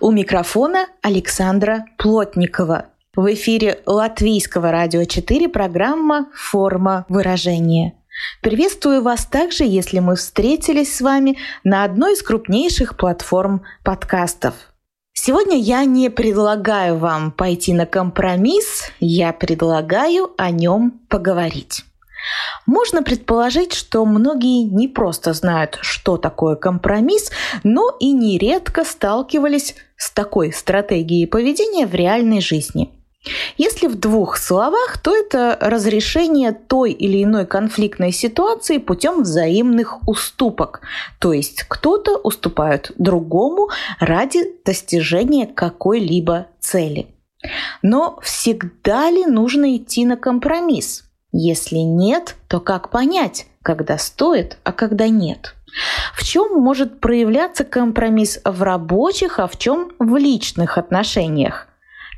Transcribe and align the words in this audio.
У 0.00 0.10
микрофона 0.10 0.86
Александра 1.02 1.84
Плотникова. 1.98 2.86
В 3.14 3.32
эфире 3.34 3.80
Латвийского 3.84 4.70
радио 4.72 5.04
4 5.04 5.48
программа 5.48 6.28
«Форма 6.34 7.04
выражения». 7.08 7.94
Приветствую 8.40 9.02
вас 9.02 9.26
также, 9.26 9.64
если 9.64 9.98
мы 9.98 10.16
встретились 10.16 10.96
с 10.96 11.00
вами 11.00 11.36
на 11.64 11.84
одной 11.84 12.14
из 12.14 12.22
крупнейших 12.22 12.96
платформ 12.96 13.62
подкастов. 13.84 14.54
Сегодня 15.12 15.58
я 15.58 15.84
не 15.84 16.08
предлагаю 16.08 16.96
вам 16.96 17.30
пойти 17.30 17.74
на 17.74 17.84
компромисс, 17.84 18.90
я 18.98 19.32
предлагаю 19.32 20.30
о 20.38 20.50
нем 20.50 21.00
поговорить. 21.08 21.84
Можно 22.66 23.02
предположить, 23.02 23.72
что 23.72 24.04
многие 24.04 24.62
не 24.64 24.88
просто 24.88 25.32
знают, 25.32 25.78
что 25.82 26.16
такое 26.16 26.56
компромисс, 26.56 27.30
но 27.64 27.96
и 27.98 28.12
нередко 28.12 28.84
сталкивались 28.84 29.74
с 29.96 30.10
такой 30.10 30.52
стратегией 30.52 31.26
поведения 31.26 31.86
в 31.86 31.94
реальной 31.94 32.40
жизни. 32.40 32.90
Если 33.56 33.86
в 33.86 33.94
двух 33.94 34.36
словах, 34.36 34.98
то 34.98 35.14
это 35.14 35.56
разрешение 35.60 36.52
той 36.52 36.90
или 36.90 37.22
иной 37.22 37.46
конфликтной 37.46 38.10
ситуации 38.10 38.78
путем 38.78 39.22
взаимных 39.22 40.06
уступок. 40.08 40.80
То 41.20 41.32
есть 41.32 41.62
кто-то 41.68 42.16
уступает 42.16 42.90
другому 42.98 43.68
ради 44.00 44.40
достижения 44.64 45.46
какой-либо 45.46 46.48
цели. 46.58 47.06
Но 47.80 48.18
всегда 48.22 49.10
ли 49.10 49.24
нужно 49.26 49.76
идти 49.76 50.04
на 50.04 50.16
компромисс? 50.16 51.04
Если 51.32 51.78
нет, 51.78 52.36
то 52.46 52.60
как 52.60 52.90
понять, 52.90 53.46
когда 53.62 53.96
стоит, 53.96 54.58
а 54.64 54.72
когда 54.72 55.08
нет? 55.08 55.54
В 56.14 56.22
чем 56.22 56.60
может 56.60 57.00
проявляться 57.00 57.64
компромисс 57.64 58.40
в 58.44 58.62
рабочих, 58.62 59.38
а 59.38 59.46
в 59.46 59.58
чем 59.58 59.92
в 59.98 60.16
личных 60.16 60.76
отношениях? 60.76 61.68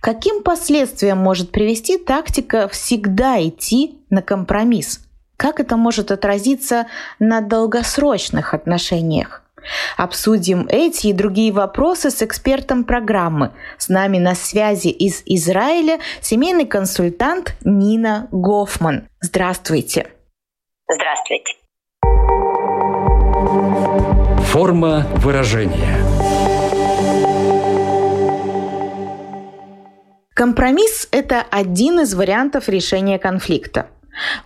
Каким 0.00 0.42
последствиям 0.42 1.18
может 1.18 1.52
привести 1.52 1.96
тактика 1.96 2.68
всегда 2.68 3.40
идти 3.40 3.98
на 4.10 4.20
компромисс? 4.20 5.00
Как 5.36 5.60
это 5.60 5.76
может 5.76 6.10
отразиться 6.10 6.88
на 7.20 7.40
долгосрочных 7.40 8.52
отношениях? 8.52 9.43
Обсудим 9.96 10.66
эти 10.68 11.08
и 11.08 11.12
другие 11.12 11.52
вопросы 11.52 12.10
с 12.10 12.22
экспертом 12.22 12.84
программы. 12.84 13.52
С 13.78 13.88
нами 13.88 14.18
на 14.18 14.34
связи 14.34 14.88
из 14.88 15.22
Израиля 15.26 16.00
семейный 16.20 16.66
консультант 16.66 17.56
Нина 17.64 18.28
Гофман. 18.32 19.08
Здравствуйте. 19.20 20.08
Здравствуйте. 20.88 21.54
Форма 24.46 25.06
выражения. 25.16 25.98
Компромисс– 30.34 31.08
это 31.12 31.44
один 31.50 32.00
из 32.00 32.14
вариантов 32.14 32.68
решения 32.68 33.18
конфликта. 33.18 33.86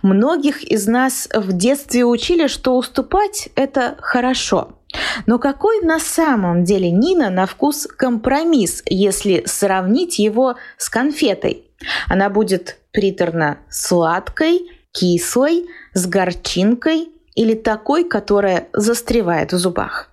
Многих 0.01 0.63
из 0.63 0.87
нас 0.87 1.27
в 1.33 1.51
детстве 1.51 2.05
учили, 2.05 2.47
что 2.47 2.77
уступать– 2.77 3.49
это 3.55 3.97
хорошо– 3.99 4.69
но 5.25 5.39
какой 5.39 5.81
на 5.81 5.99
самом 5.99 6.63
деле 6.63 6.91
Нина 6.91 7.29
на 7.29 7.45
вкус 7.45 7.87
компромисс, 7.87 8.83
если 8.85 9.43
сравнить 9.45 10.19
его 10.19 10.55
с 10.77 10.89
конфетой? 10.89 11.65
Она 12.09 12.29
будет 12.29 12.77
приторно-сладкой, 12.91 14.71
кислой, 14.91 15.67
с 15.93 16.07
горчинкой 16.07 17.09
или 17.35 17.53
такой, 17.53 18.03
которая 18.03 18.67
застревает 18.73 19.53
в 19.53 19.57
зубах? 19.57 20.09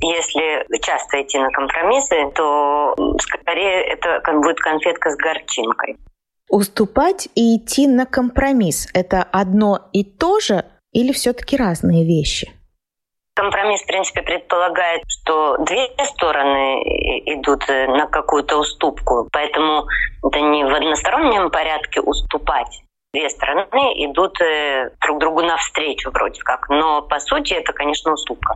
Если 0.00 0.66
часто 0.80 1.22
идти 1.22 1.38
на 1.38 1.48
компромиссы, 1.50 2.16
то 2.34 2.94
скорее 3.20 3.84
это 3.84 4.20
будет 4.32 4.58
конфетка 4.58 5.10
с 5.10 5.16
горчинкой. 5.16 5.96
Уступать 6.50 7.28
и 7.36 7.56
идти 7.56 7.86
на 7.86 8.04
компромисс– 8.04 8.88
это 8.94 9.22
одно 9.22 9.88
и 9.92 10.04
то 10.04 10.40
же 10.40 10.64
или 10.92 11.12
все-таки 11.12 11.56
разные 11.56 12.04
вещи? 12.04 12.50
Компромисс, 13.34 13.82
в 13.82 13.86
принципе, 13.86 14.22
предполагает, 14.22 15.02
что 15.08 15.56
две 15.58 15.88
стороны 16.04 16.82
идут 17.26 17.64
э, 17.68 17.86
на 17.86 18.06
какую-то 18.06 18.58
уступку, 18.58 19.26
поэтому 19.32 19.86
это 20.22 20.40
не 20.40 20.64
в 20.64 20.74
одностороннем 20.74 21.50
порядке 21.50 22.00
уступать. 22.02 22.82
Две 23.14 23.30
стороны 23.30 24.04
идут 24.04 24.38
э, 24.42 24.90
друг 25.00 25.18
другу 25.18 25.42
навстречу 25.42 26.10
вроде 26.10 26.40
как, 26.42 26.68
но 26.68 27.00
по 27.02 27.20
сути 27.20 27.54
это, 27.54 27.72
конечно, 27.72 28.12
уступка. 28.12 28.54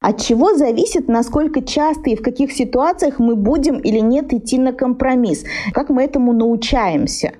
От 0.00 0.22
чего 0.22 0.54
зависит, 0.54 1.08
насколько 1.08 1.64
часто 1.64 2.10
и 2.10 2.16
в 2.16 2.22
каких 2.22 2.52
ситуациях 2.52 3.18
мы 3.18 3.34
будем 3.34 3.80
или 3.80 3.98
нет 3.98 4.32
идти 4.32 4.56
на 4.56 4.72
компромисс? 4.72 5.44
Как 5.72 5.88
мы 5.88 6.04
этому 6.04 6.32
научаемся? 6.32 7.32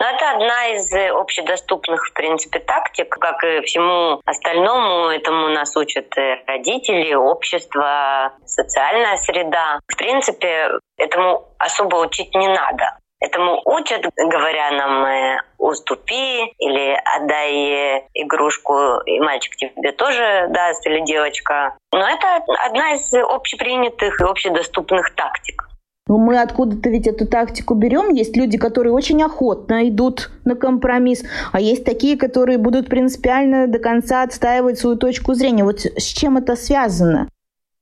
Но 0.00 0.06
это 0.06 0.30
одна 0.30 0.68
из 0.68 0.90
э, 0.94 1.10
общедоступных, 1.10 2.06
в 2.06 2.14
принципе, 2.14 2.58
тактик. 2.58 3.10
Как 3.18 3.44
и 3.44 3.60
всему 3.60 4.22
остальному, 4.24 5.10
этому 5.10 5.48
нас 5.48 5.76
учат 5.76 6.16
э, 6.16 6.42
родители, 6.46 7.12
общество, 7.12 8.32
социальная 8.46 9.16
среда. 9.18 9.78
В 9.86 9.96
принципе, 9.98 10.70
этому 10.96 11.48
особо 11.58 11.96
учить 11.96 12.34
не 12.34 12.48
надо. 12.48 12.96
Этому 13.20 13.60
учат, 13.66 14.06
говоря 14.16 14.70
нам 14.70 15.04
э, 15.04 15.42
«уступи» 15.58 16.46
или 16.58 16.98
«отдай 17.16 18.08
игрушку, 18.14 19.02
и 19.04 19.20
мальчик 19.20 19.54
тебе 19.56 19.92
тоже 19.92 20.46
даст» 20.48 20.86
или 20.86 21.00
«девочка». 21.00 21.76
Но 21.92 22.08
это 22.08 22.42
одна 22.64 22.92
из 22.92 23.12
общепринятых 23.12 24.18
и 24.18 24.24
общедоступных 24.24 25.14
тактик. 25.14 25.69
Но 26.10 26.16
ну, 26.16 26.24
мы 26.24 26.40
откуда-то 26.40 26.88
ведь 26.90 27.06
эту 27.06 27.24
тактику 27.24 27.74
берем. 27.74 28.12
Есть 28.12 28.36
люди, 28.36 28.58
которые 28.58 28.92
очень 28.92 29.22
охотно 29.22 29.88
идут 29.88 30.32
на 30.44 30.56
компромисс, 30.56 31.22
а 31.52 31.60
есть 31.60 31.84
такие, 31.84 32.18
которые 32.18 32.58
будут 32.58 32.88
принципиально 32.88 33.68
до 33.68 33.78
конца 33.78 34.24
отстаивать 34.24 34.76
свою 34.76 34.96
точку 34.96 35.34
зрения. 35.34 35.62
Вот 35.62 35.78
с 35.78 36.02
чем 36.02 36.36
это 36.36 36.56
связано? 36.56 37.28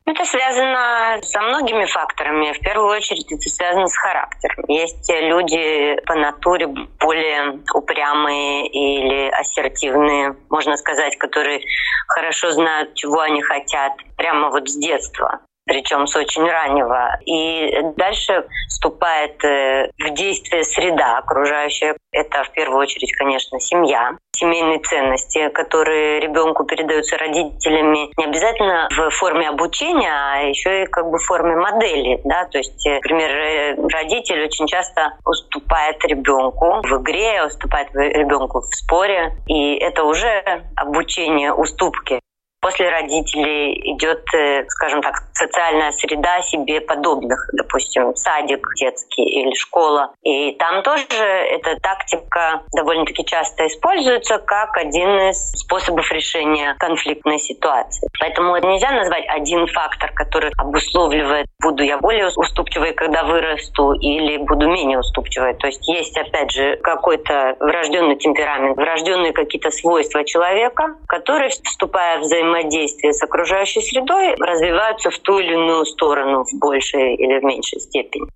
Это 0.05 0.27
связано 0.27 1.23
со 1.23 1.41
многими 1.41 1.87
факторами. 1.87 2.53
В 2.53 2.61
первую 2.61 2.91
очередь 2.91 3.33
это 3.33 3.49
связано 3.49 3.87
с 3.87 3.97
характером. 3.97 4.63
Есть 4.69 5.11
люди 5.11 5.97
по 6.05 6.15
натуре 6.15 6.67
более 7.01 7.61
упрямые 7.73 8.69
или 8.69 9.31
ассертивные, 9.31 10.37
можно 10.51 10.77
сказать, 10.77 11.17
которые 11.17 11.63
хорошо 12.09 12.51
знают, 12.51 12.93
чего 12.93 13.21
они 13.21 13.41
хотят 13.41 13.93
прямо 14.19 14.51
вот 14.51 14.69
с 14.69 14.77
детства 14.77 15.41
причем 15.69 16.07
с 16.07 16.17
очень 16.17 16.45
раннего. 16.45 17.19
И 17.27 17.71
дальше 17.97 18.47
вступает 18.69 19.45
э, 19.45 19.91
в 19.99 20.11
действие 20.15 20.65
среда 20.65 21.19
окружающая. 21.19 21.95
Это 22.11 22.43
в 22.43 22.51
первую 22.53 22.81
очередь, 22.81 23.13
конечно, 23.13 23.61
семья, 23.61 24.13
семейные 24.35 24.81
ценности, 24.81 25.49
которые 25.51 26.21
ребенку 26.21 26.65
передаются 26.65 27.19
родителями 27.19 28.11
не 28.17 28.25
обязательно 28.25 28.89
в 28.91 29.11
форме 29.11 29.49
обучения, 29.49 30.11
а 30.11 30.43
еще 30.43 30.85
и 30.85 30.87
как 30.87 31.11
бы 31.11 31.19
в 31.19 31.25
форме 31.25 31.55
модели. 31.57 32.21
Да? 32.25 32.47
То 32.47 32.59
есть, 32.59 32.87
э, 32.87 32.95
например, 32.95 33.31
э, 33.31 33.75
родитель 33.93 34.43
очень 34.43 34.67
часто 34.67 35.13
уступает 35.25 36.03
ребенку 36.05 36.81
в 36.83 37.03
игре, 37.03 37.45
уступает 37.45 37.89
ребенку 37.95 38.61
в 38.61 38.75
споре, 38.75 39.37
и 39.47 39.75
это 39.75 40.05
уже 40.05 40.65
обучение 40.77 41.53
уступки. 41.53 42.21
После 42.61 42.91
родителей 42.91 43.95
идет, 43.95 44.23
э, 44.35 44.65
скажем 44.69 45.01
так, 45.01 45.15
социальная 45.33 45.93
среда 45.93 46.43
себе 46.43 46.81
подобных, 46.81 47.49
допустим, 47.53 48.17
садик 48.17 48.67
детский 48.75 49.23
или 49.23 49.55
школа. 49.55 50.13
И 50.23 50.53
там 50.53 50.83
тоже 50.83 51.07
эта 51.15 51.79
тактика 51.81 52.63
довольно-таки 52.75 53.25
часто 53.25 53.67
используется 53.67 54.39
как 54.39 54.77
один 54.77 55.09
из 55.31 55.53
способов 55.53 56.11
решения 56.11 56.75
конфликтной 56.81 57.39
ситуации. 57.39 58.09
Поэтому 58.19 58.57
это 58.57 58.67
нельзя 58.67 58.91
назвать 58.91 59.25
один 59.29 59.67
фактор, 59.69 60.11
который 60.13 60.51
обусловливает, 60.59 61.47
буду 61.63 61.85
я 61.85 61.99
более 61.99 62.27
уступчивой, 62.29 62.93
когда 62.93 63.23
вырасту, 63.23 63.93
или 63.93 64.37
буду 64.39 64.69
менее 64.69 64.99
уступчивой. 64.99 65.55
То 65.55 65.69
есть 65.69 65.87
есть, 65.87 66.17
опять 66.19 66.51
же, 66.51 66.77
какой-то 66.79 67.57
врожденный 67.61 68.17
темперамент, 68.17 68.77
врожденные 68.77 69.33
какие-то 69.33 69.71
свойства 69.71 70.25
человека, 70.25 70.97
которые, 71.07 71.51
вступая 71.51 72.19
в 72.19 72.23
взаимодействие 72.23 72.48
взаимодействия 72.49 73.13
с 73.13 73.23
окружающей 73.23 73.81
средой 73.81 74.35
развиваются 74.39 75.11
в 75.11 75.19
ту 75.19 75.39
или 75.39 75.53
иную 75.53 75.85
сторону 75.85 76.45
в 76.45 76.59
большей 76.59 77.15
или 77.15 77.39
в 77.41 77.45
меньшей 77.45 77.81
степени. 77.81 78.27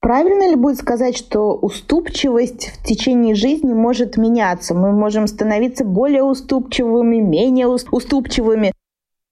Правильно 0.00 0.48
ли 0.50 0.56
будет 0.56 0.78
сказать, 0.78 1.16
что 1.16 1.54
уступчивость 1.54 2.72
в 2.80 2.84
течение 2.84 3.36
жизни 3.36 3.72
может 3.72 4.16
меняться? 4.16 4.74
Мы 4.74 4.90
можем 4.90 5.28
становиться 5.28 5.84
более 5.84 6.24
уступчивыми, 6.24 7.20
менее 7.20 7.68
уступчивыми. 7.68 8.72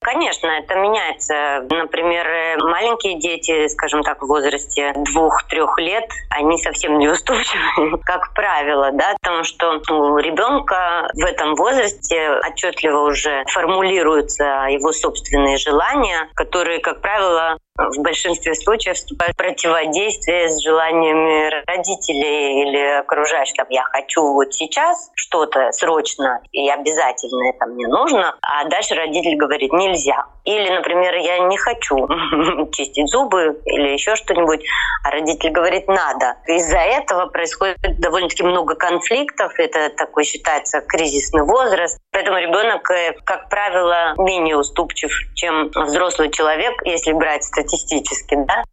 Конечно, 0.03 0.47
это 0.47 0.75
меняется. 0.75 1.63
Например, 1.69 2.57
маленькие 2.63 3.19
дети, 3.19 3.67
скажем 3.67 4.01
так, 4.01 4.23
в 4.23 4.25
возрасте 4.25 4.93
двух-трех 4.95 5.77
лет, 5.77 6.05
они 6.31 6.57
совсем 6.57 6.97
не 6.97 7.07
уступчивы, 7.07 7.99
как 8.03 8.33
правило, 8.33 8.91
да, 8.93 9.13
потому 9.21 9.43
что 9.43 9.79
у 9.89 10.17
ребенка 10.17 11.07
в 11.13 11.23
этом 11.23 11.53
возрасте 11.53 12.31
отчетливо 12.49 13.01
уже 13.01 13.43
формулируются 13.47 14.65
его 14.69 14.91
собственные 14.91 15.57
желания, 15.57 16.29
которые, 16.33 16.79
как 16.79 17.01
правило, 17.01 17.59
в 17.77 18.01
большинстве 18.01 18.53
случаев 18.55 18.95
вступают 18.95 19.33
в 19.33 19.37
противодействие 19.37 20.49
с 20.49 20.61
желаниями 20.61 21.63
родителей 21.67 22.63
или 22.63 22.99
окружающих. 22.99 23.55
Там, 23.55 23.67
я 23.69 23.83
хочу 23.83 24.21
вот 24.21 24.53
сейчас 24.53 25.11
что-то 25.15 25.71
срочно 25.71 26.41
и 26.51 26.69
обязательно 26.69 27.49
это 27.49 27.65
мне 27.67 27.87
нужно, 27.87 28.35
а 28.41 28.65
дальше 28.65 28.95
родитель 28.95 29.37
говорит, 29.37 29.71
нельзя. 29.71 30.25
Или, 30.43 30.69
например, 30.69 31.15
я 31.15 31.39
не 31.39 31.57
хочу 31.57 31.95
чистить 32.71 33.09
зубы 33.09 33.61
или 33.65 33.89
еще 33.89 34.15
что-нибудь, 34.15 34.61
а 35.03 35.11
родитель 35.11 35.51
говорит, 35.51 35.87
надо. 35.87 36.37
Из-за 36.47 36.79
этого 36.79 37.27
происходит 37.27 37.77
довольно-таки 37.99 38.43
много 38.43 38.75
конфликтов. 38.75 39.53
Это 39.57 39.89
такой 39.95 40.23
считается 40.23 40.81
кризисный 40.81 41.43
возраст. 41.43 41.99
Поэтому 42.11 42.37
ребенок, 42.37 42.89
э, 42.91 43.13
как 43.23 43.49
правило, 43.49 44.15
менее 44.17 44.57
уступчив, 44.57 45.11
чем 45.35 45.69
взрослый 45.73 46.29
человек, 46.31 46.73
если 46.85 47.13
брать 47.13 47.43
статистически. 47.61 48.35
Да? 48.35 48.63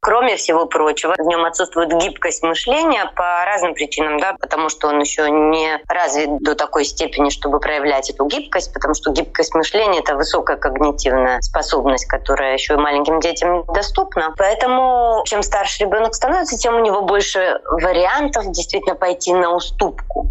Кроме 0.00 0.36
всего 0.36 0.66
прочего, 0.66 1.14
в 1.16 1.26
нем 1.26 1.46
отсутствует 1.46 1.90
гибкость 1.98 2.42
мышления 2.42 3.10
по 3.16 3.42
разным 3.46 3.72
причинам, 3.72 4.20
да, 4.20 4.34
потому 4.38 4.68
что 4.68 4.88
он 4.88 5.00
еще 5.00 5.30
не 5.30 5.80
развит 5.88 6.42
до 6.42 6.54
такой 6.54 6.84
степени, 6.84 7.30
чтобы 7.30 7.58
проявлять 7.58 8.10
эту 8.10 8.26
гибкость, 8.26 8.74
потому 8.74 8.92
что 8.92 9.12
гибкость 9.12 9.54
мышления— 9.54 10.00
это 10.00 10.14
высокая 10.14 10.58
когнитивная 10.58 11.40
способность, 11.40 12.04
которая 12.04 12.52
еще 12.52 12.74
и 12.74 12.76
маленьким 12.76 13.18
детям 13.18 13.64
недоступна. 13.66 14.34
Поэтому 14.36 15.22
чем 15.24 15.42
старше 15.42 15.84
ребенок 15.84 16.14
становится, 16.14 16.58
тем 16.58 16.76
у 16.76 16.80
него 16.80 17.00
больше 17.00 17.62
вариантов 17.64 18.44
действительно 18.52 18.96
пойти 18.96 19.32
на 19.32 19.54
уступку. 19.54 20.28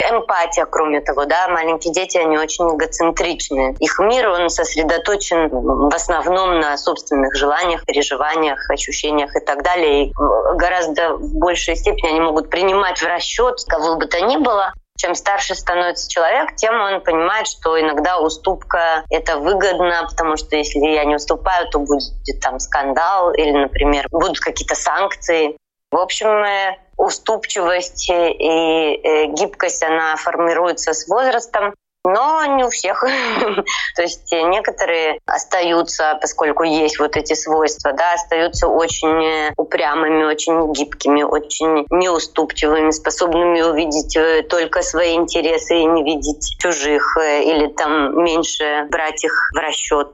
Эмпатия, 0.00 0.66
кроме 0.66 1.00
того, 1.00 1.24
да, 1.24 1.48
маленькие 1.48 1.92
дети, 1.92 2.16
они 2.16 2.38
очень 2.38 2.64
эгоцентричны. 2.74 3.76
Их 3.78 3.98
мир, 3.98 4.28
он 4.28 4.50
сосредоточен 4.50 5.48
в 5.50 5.94
основном 5.94 6.60
на 6.60 6.76
собственных 6.76 7.34
желаниях, 7.34 7.84
переживаниях, 7.84 8.70
ощущениях 8.70 9.34
и 9.36 9.40
так 9.40 9.62
далее. 9.62 10.06
И 10.06 10.12
гораздо 10.56 11.14
в 11.14 11.34
большей 11.34 11.76
степени 11.76 12.08
они 12.08 12.20
могут 12.20 12.50
принимать 12.50 13.00
в 13.00 13.06
расчет 13.06 13.56
кого 13.68 13.96
бы 13.96 14.06
то 14.06 14.20
ни 14.20 14.36
было, 14.36 14.72
чем 15.00 15.14
старше 15.14 15.54
становится 15.54 16.10
человек, 16.10 16.56
тем 16.56 16.78
он 16.78 17.00
понимает, 17.00 17.46
что 17.46 17.80
иногда 17.80 18.18
уступка— 18.18 19.04
это 19.10 19.38
выгодно, 19.38 20.06
потому 20.08 20.36
что 20.36 20.56
если 20.56 20.78
я 20.80 21.04
не 21.04 21.16
уступаю, 21.16 21.70
то 21.70 21.78
будет 21.78 22.12
там 22.42 22.58
скандал 22.60 23.32
или, 23.32 23.52
например, 23.52 24.06
будут 24.10 24.40
какие-то 24.40 24.74
санкции. 24.74 25.56
В 25.90 25.96
общем, 25.96 26.28
э, 26.28 26.76
уступчивость 27.00 28.10
и 28.10 28.12
э, 28.12 29.26
гибкость, 29.26 29.82
она 29.82 30.16
формируется 30.16 30.92
с 30.92 31.08
возрастом. 31.08 31.74
Но 32.02 32.46
не 32.56 32.64
у 32.64 32.70
всех. 32.70 33.02
То 33.96 34.02
есть 34.02 34.32
некоторые 34.32 35.18
остаются, 35.26 36.18
поскольку 36.20 36.62
есть 36.62 36.98
вот 36.98 37.14
эти 37.16 37.34
свойства, 37.34 37.92
да, 37.92 38.14
остаются 38.14 38.68
очень 38.68 39.22
э, 39.22 39.52
упрямыми, 39.56 40.24
очень 40.24 40.72
гибкими, 40.72 41.22
очень 41.22 41.86
неуступчивыми, 41.90 42.90
способными 42.90 43.60
увидеть 43.60 44.16
только 44.48 44.82
свои 44.82 45.14
интересы 45.14 45.76
и 45.76 45.84
не 45.84 46.02
видеть 46.02 46.56
чужих, 46.58 47.18
или 47.18 47.66
там 47.66 48.24
меньше 48.24 48.86
брать 48.90 49.24
их 49.24 49.32
в 49.54 49.58
расчет. 49.58 50.08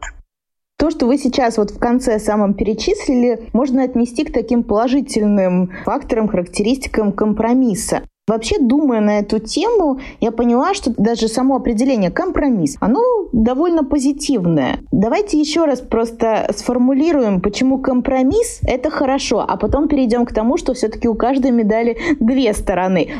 То, 0.78 0.90
что 0.90 1.06
вы 1.06 1.16
сейчас 1.16 1.56
вот 1.56 1.70
в 1.70 1.78
конце 1.78 2.18
самом 2.18 2.52
перечислили, 2.52 3.48
можно 3.54 3.82
отнести 3.82 4.24
к 4.24 4.32
таким 4.32 4.62
положительным 4.62 5.72
факторам, 5.86 6.28
характеристикам 6.28 7.12
компромисса. 7.12 8.02
Вообще, 8.28 8.58
думая 8.58 9.00
на 9.00 9.20
эту 9.20 9.38
тему, 9.38 10.00
я 10.20 10.32
поняла, 10.32 10.74
что 10.74 10.92
даже 10.96 11.28
само 11.28 11.56
определение 11.56 12.10
компромисс, 12.10 12.76
оно 12.80 13.00
довольно 13.32 13.84
позитивное. 13.84 14.80
Давайте 14.92 15.40
еще 15.40 15.64
раз 15.64 15.80
просто 15.80 16.52
сформулируем, 16.54 17.40
почему 17.40 17.78
компромисс— 17.78 18.60
это 18.62 18.90
хорошо, 18.90 19.44
а 19.48 19.56
потом 19.56 19.88
перейдем 19.88 20.26
к 20.26 20.34
тому, 20.34 20.56
что 20.56 20.74
все-таки 20.74 21.08
у 21.08 21.14
каждой 21.14 21.52
медали 21.52 21.96
две 22.20 22.52
стороны. 22.52 23.10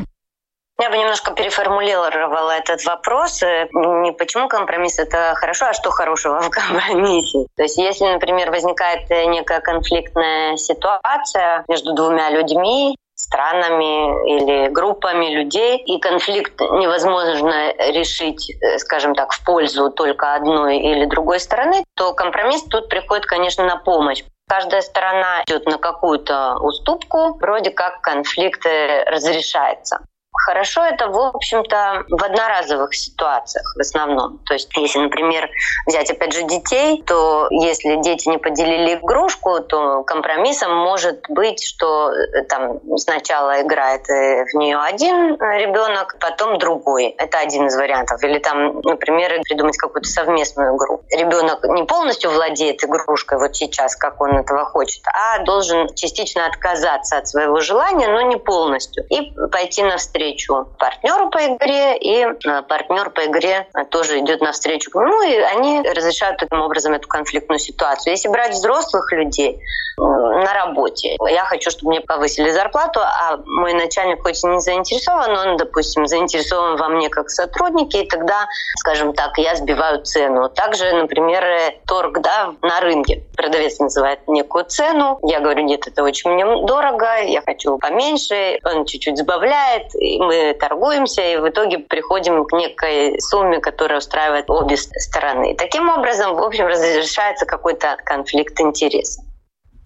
Я 0.79 0.91
бы 0.91 0.97
немножко 0.97 1.31
переформулировала 1.33 2.51
этот 2.51 2.85
вопрос. 2.85 3.41
Э, 3.41 3.67
не 3.73 4.11
почему 4.11 4.47
компромисс 4.47 4.99
это 4.99 5.33
хорошо, 5.35 5.67
а 5.67 5.73
что 5.73 5.89
хорошего 5.89 6.39
в 6.39 6.49
компромиссе. 6.51 7.47
То 7.55 7.63
есть 7.63 7.77
если, 7.77 8.05
например, 8.05 8.51
возникает 8.51 9.09
э, 9.09 9.25
некая 9.25 9.59
конфликтная 9.59 10.55
ситуация 10.57 11.65
между 11.67 11.93
двумя 11.93 12.29
людьми, 12.29 12.95
странами 13.15 14.29
или 14.29 14.67
группами 14.67 15.25
людей, 15.33 15.79
и 15.79 15.99
конфликт 15.99 16.61
невозможно 16.61 17.73
решить, 17.91 18.51
э, 18.51 18.77
скажем 18.77 19.15
так, 19.15 19.33
в 19.33 19.43
пользу 19.43 19.89
только 19.89 20.35
одной 20.35 20.77
или 20.77 21.05
другой 21.05 21.39
стороны, 21.39 21.83
то 21.95 22.13
компромисс 22.13 22.63
тут 22.65 22.87
приходит, 22.87 23.25
конечно, 23.25 23.65
на 23.65 23.77
помощь. 23.77 24.23
Каждая 24.47 24.81
сторона 24.81 25.41
идет 25.47 25.65
на 25.65 25.79
какую-то 25.79 26.57
уступку, 26.61 27.35
вроде 27.39 27.71
как 27.71 28.01
конфликт 28.01 28.63
разрешается. 29.07 30.05
Хорошо 30.47 30.85
это, 30.85 31.09
в 31.09 31.35
общем-то, 31.35 32.05
в 32.07 32.23
одноразовых 32.23 32.95
ситуациях 32.95 33.65
в 33.75 33.81
основном. 33.81 34.39
То 34.45 34.53
есть, 34.53 34.69
если, 34.77 34.99
например, 34.99 35.49
взять, 35.85 36.09
опять 36.09 36.31
же, 36.31 36.43
детей, 36.43 37.03
то 37.05 37.47
если 37.51 38.01
дети 38.01 38.29
не 38.29 38.37
поделили 38.37 38.93
игрушку, 38.93 39.59
то 39.59 40.03
компромиссом 40.03 40.73
может 40.73 41.25
быть, 41.27 41.61
что 41.61 42.11
э, 42.13 42.43
там 42.43 42.79
сначала 42.95 43.61
играет 43.61 44.09
э, 44.09 44.45
в 44.45 44.55
нее 44.55 44.77
один 44.77 45.33
ребенок, 45.35 46.15
потом 46.21 46.57
другой. 46.59 47.07
Это 47.17 47.39
один 47.39 47.67
из 47.67 47.75
вариантов. 47.75 48.23
Или 48.23 48.39
там, 48.39 48.79
например, 48.83 49.41
придумать 49.41 49.75
какую-то 49.75 50.07
совместную 50.07 50.77
игру. 50.77 51.01
Ребенок 51.11 51.61
не 51.65 51.83
полностью 51.83 52.31
владеет 52.31 52.81
игрушкой 52.85 53.37
вот 53.37 53.53
сейчас, 53.53 53.97
как 53.97 54.21
он 54.21 54.37
этого 54.37 54.63
хочет, 54.63 55.03
а 55.07 55.43
должен 55.43 55.93
частично 55.93 56.45
отказаться 56.45 57.17
от 57.17 57.27
своего 57.27 57.59
желания, 57.59 58.07
но 58.07 58.21
не 58.21 58.37
полностью, 58.37 59.03
и 59.09 59.33
пойти 59.51 59.83
навстречу 59.83 60.36
навстречу 60.37 60.67
партнеру 60.77 61.29
по 61.29 61.39
игре, 61.39 61.97
и 61.97 62.25
э, 62.25 62.61
партнер 62.63 63.09
по 63.09 63.25
игре 63.25 63.67
тоже 63.89 64.19
идет 64.19 64.41
навстречу 64.41 64.91
нему, 64.99 65.21
и 65.21 65.35
они 65.37 65.81
разрешают 65.81 66.37
таким 66.37 66.61
образом 66.61 66.93
эту 66.93 67.07
конфликтную 67.07 67.59
ситуацию. 67.59 68.11
Если 68.11 68.29
брать 68.29 68.51
взрослых 68.51 69.11
людей 69.11 69.59
э, 69.59 70.01
на 70.01 70.53
работе, 70.53 71.17
я 71.29 71.43
хочу, 71.45 71.71
чтобы 71.71 71.91
мне 71.91 72.01
повысили 72.01 72.51
зарплату, 72.51 72.99
а 73.01 73.37
мой 73.45 73.73
начальник 73.73 74.21
хоть 74.21 74.43
и 74.43 74.47
не 74.47 74.59
заинтересован, 74.59 75.35
он, 75.37 75.57
допустим, 75.57 76.05
заинтересован 76.07 76.77
во 76.77 76.89
мне 76.89 77.09
как 77.09 77.29
сотруднике, 77.29 78.03
и 78.03 78.07
тогда, 78.07 78.47
скажем 78.77 79.13
так, 79.13 79.37
я 79.37 79.55
сбиваю 79.55 80.03
цену. 80.03 80.49
Также, 80.49 80.91
например, 80.93 81.43
торг 81.87 82.19
да, 82.19 82.53
на 82.61 82.79
рынке. 82.81 83.23
Продавец 83.35 83.79
называет 83.79 84.19
некую 84.27 84.65
цену, 84.65 85.19
я 85.23 85.39
говорю, 85.39 85.63
нет, 85.63 85.87
это 85.87 86.03
очень 86.03 86.31
мне 86.31 86.45
дорого, 86.65 87.07
я 87.23 87.41
хочу 87.41 87.77
поменьше, 87.77 88.59
он 88.63 88.85
чуть-чуть 88.85 89.17
сбавляет, 89.17 89.95
и 89.95 90.19
мы 90.27 90.53
торгуемся 90.53 91.21
и 91.21 91.37
в 91.37 91.47
итоге 91.49 91.79
приходим 91.79 92.45
к 92.45 92.53
некой 92.53 93.19
сумме, 93.19 93.59
которая 93.59 93.99
устраивает 93.99 94.49
обе 94.49 94.77
стороны. 94.77 95.55
Таким 95.57 95.89
образом, 95.89 96.35
в 96.35 96.43
общем, 96.43 96.67
разрешается 96.67 97.45
какой-то 97.45 97.97
конфликт 98.05 98.59
интересов. 98.59 99.23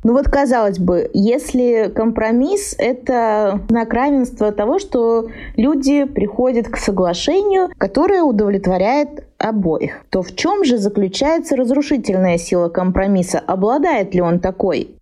Ну 0.03 0.13
вот 0.13 0.25
казалось 0.25 0.79
бы, 0.79 1.11
если 1.13 1.91
компромисс— 1.95 2.75
это 2.79 3.59
знак 3.69 3.93
равенства 3.93 4.51
того, 4.51 4.79
что 4.79 5.27
люди 5.55 6.05
приходят 6.05 6.67
к 6.67 6.77
соглашению, 6.77 7.69
которое 7.77 8.23
удовлетворяет 8.23 9.27
обоих, 9.37 10.01
то 10.09 10.23
в 10.23 10.35
чем 10.35 10.63
же 10.63 10.77
заключается 10.77 11.55
разрушительная 11.55 12.39
сила 12.39 12.69
компромисса? 12.69 13.43
Обладает 13.45 14.15
ли 14.15 14.21
он 14.21 14.39
такой? 14.39 14.95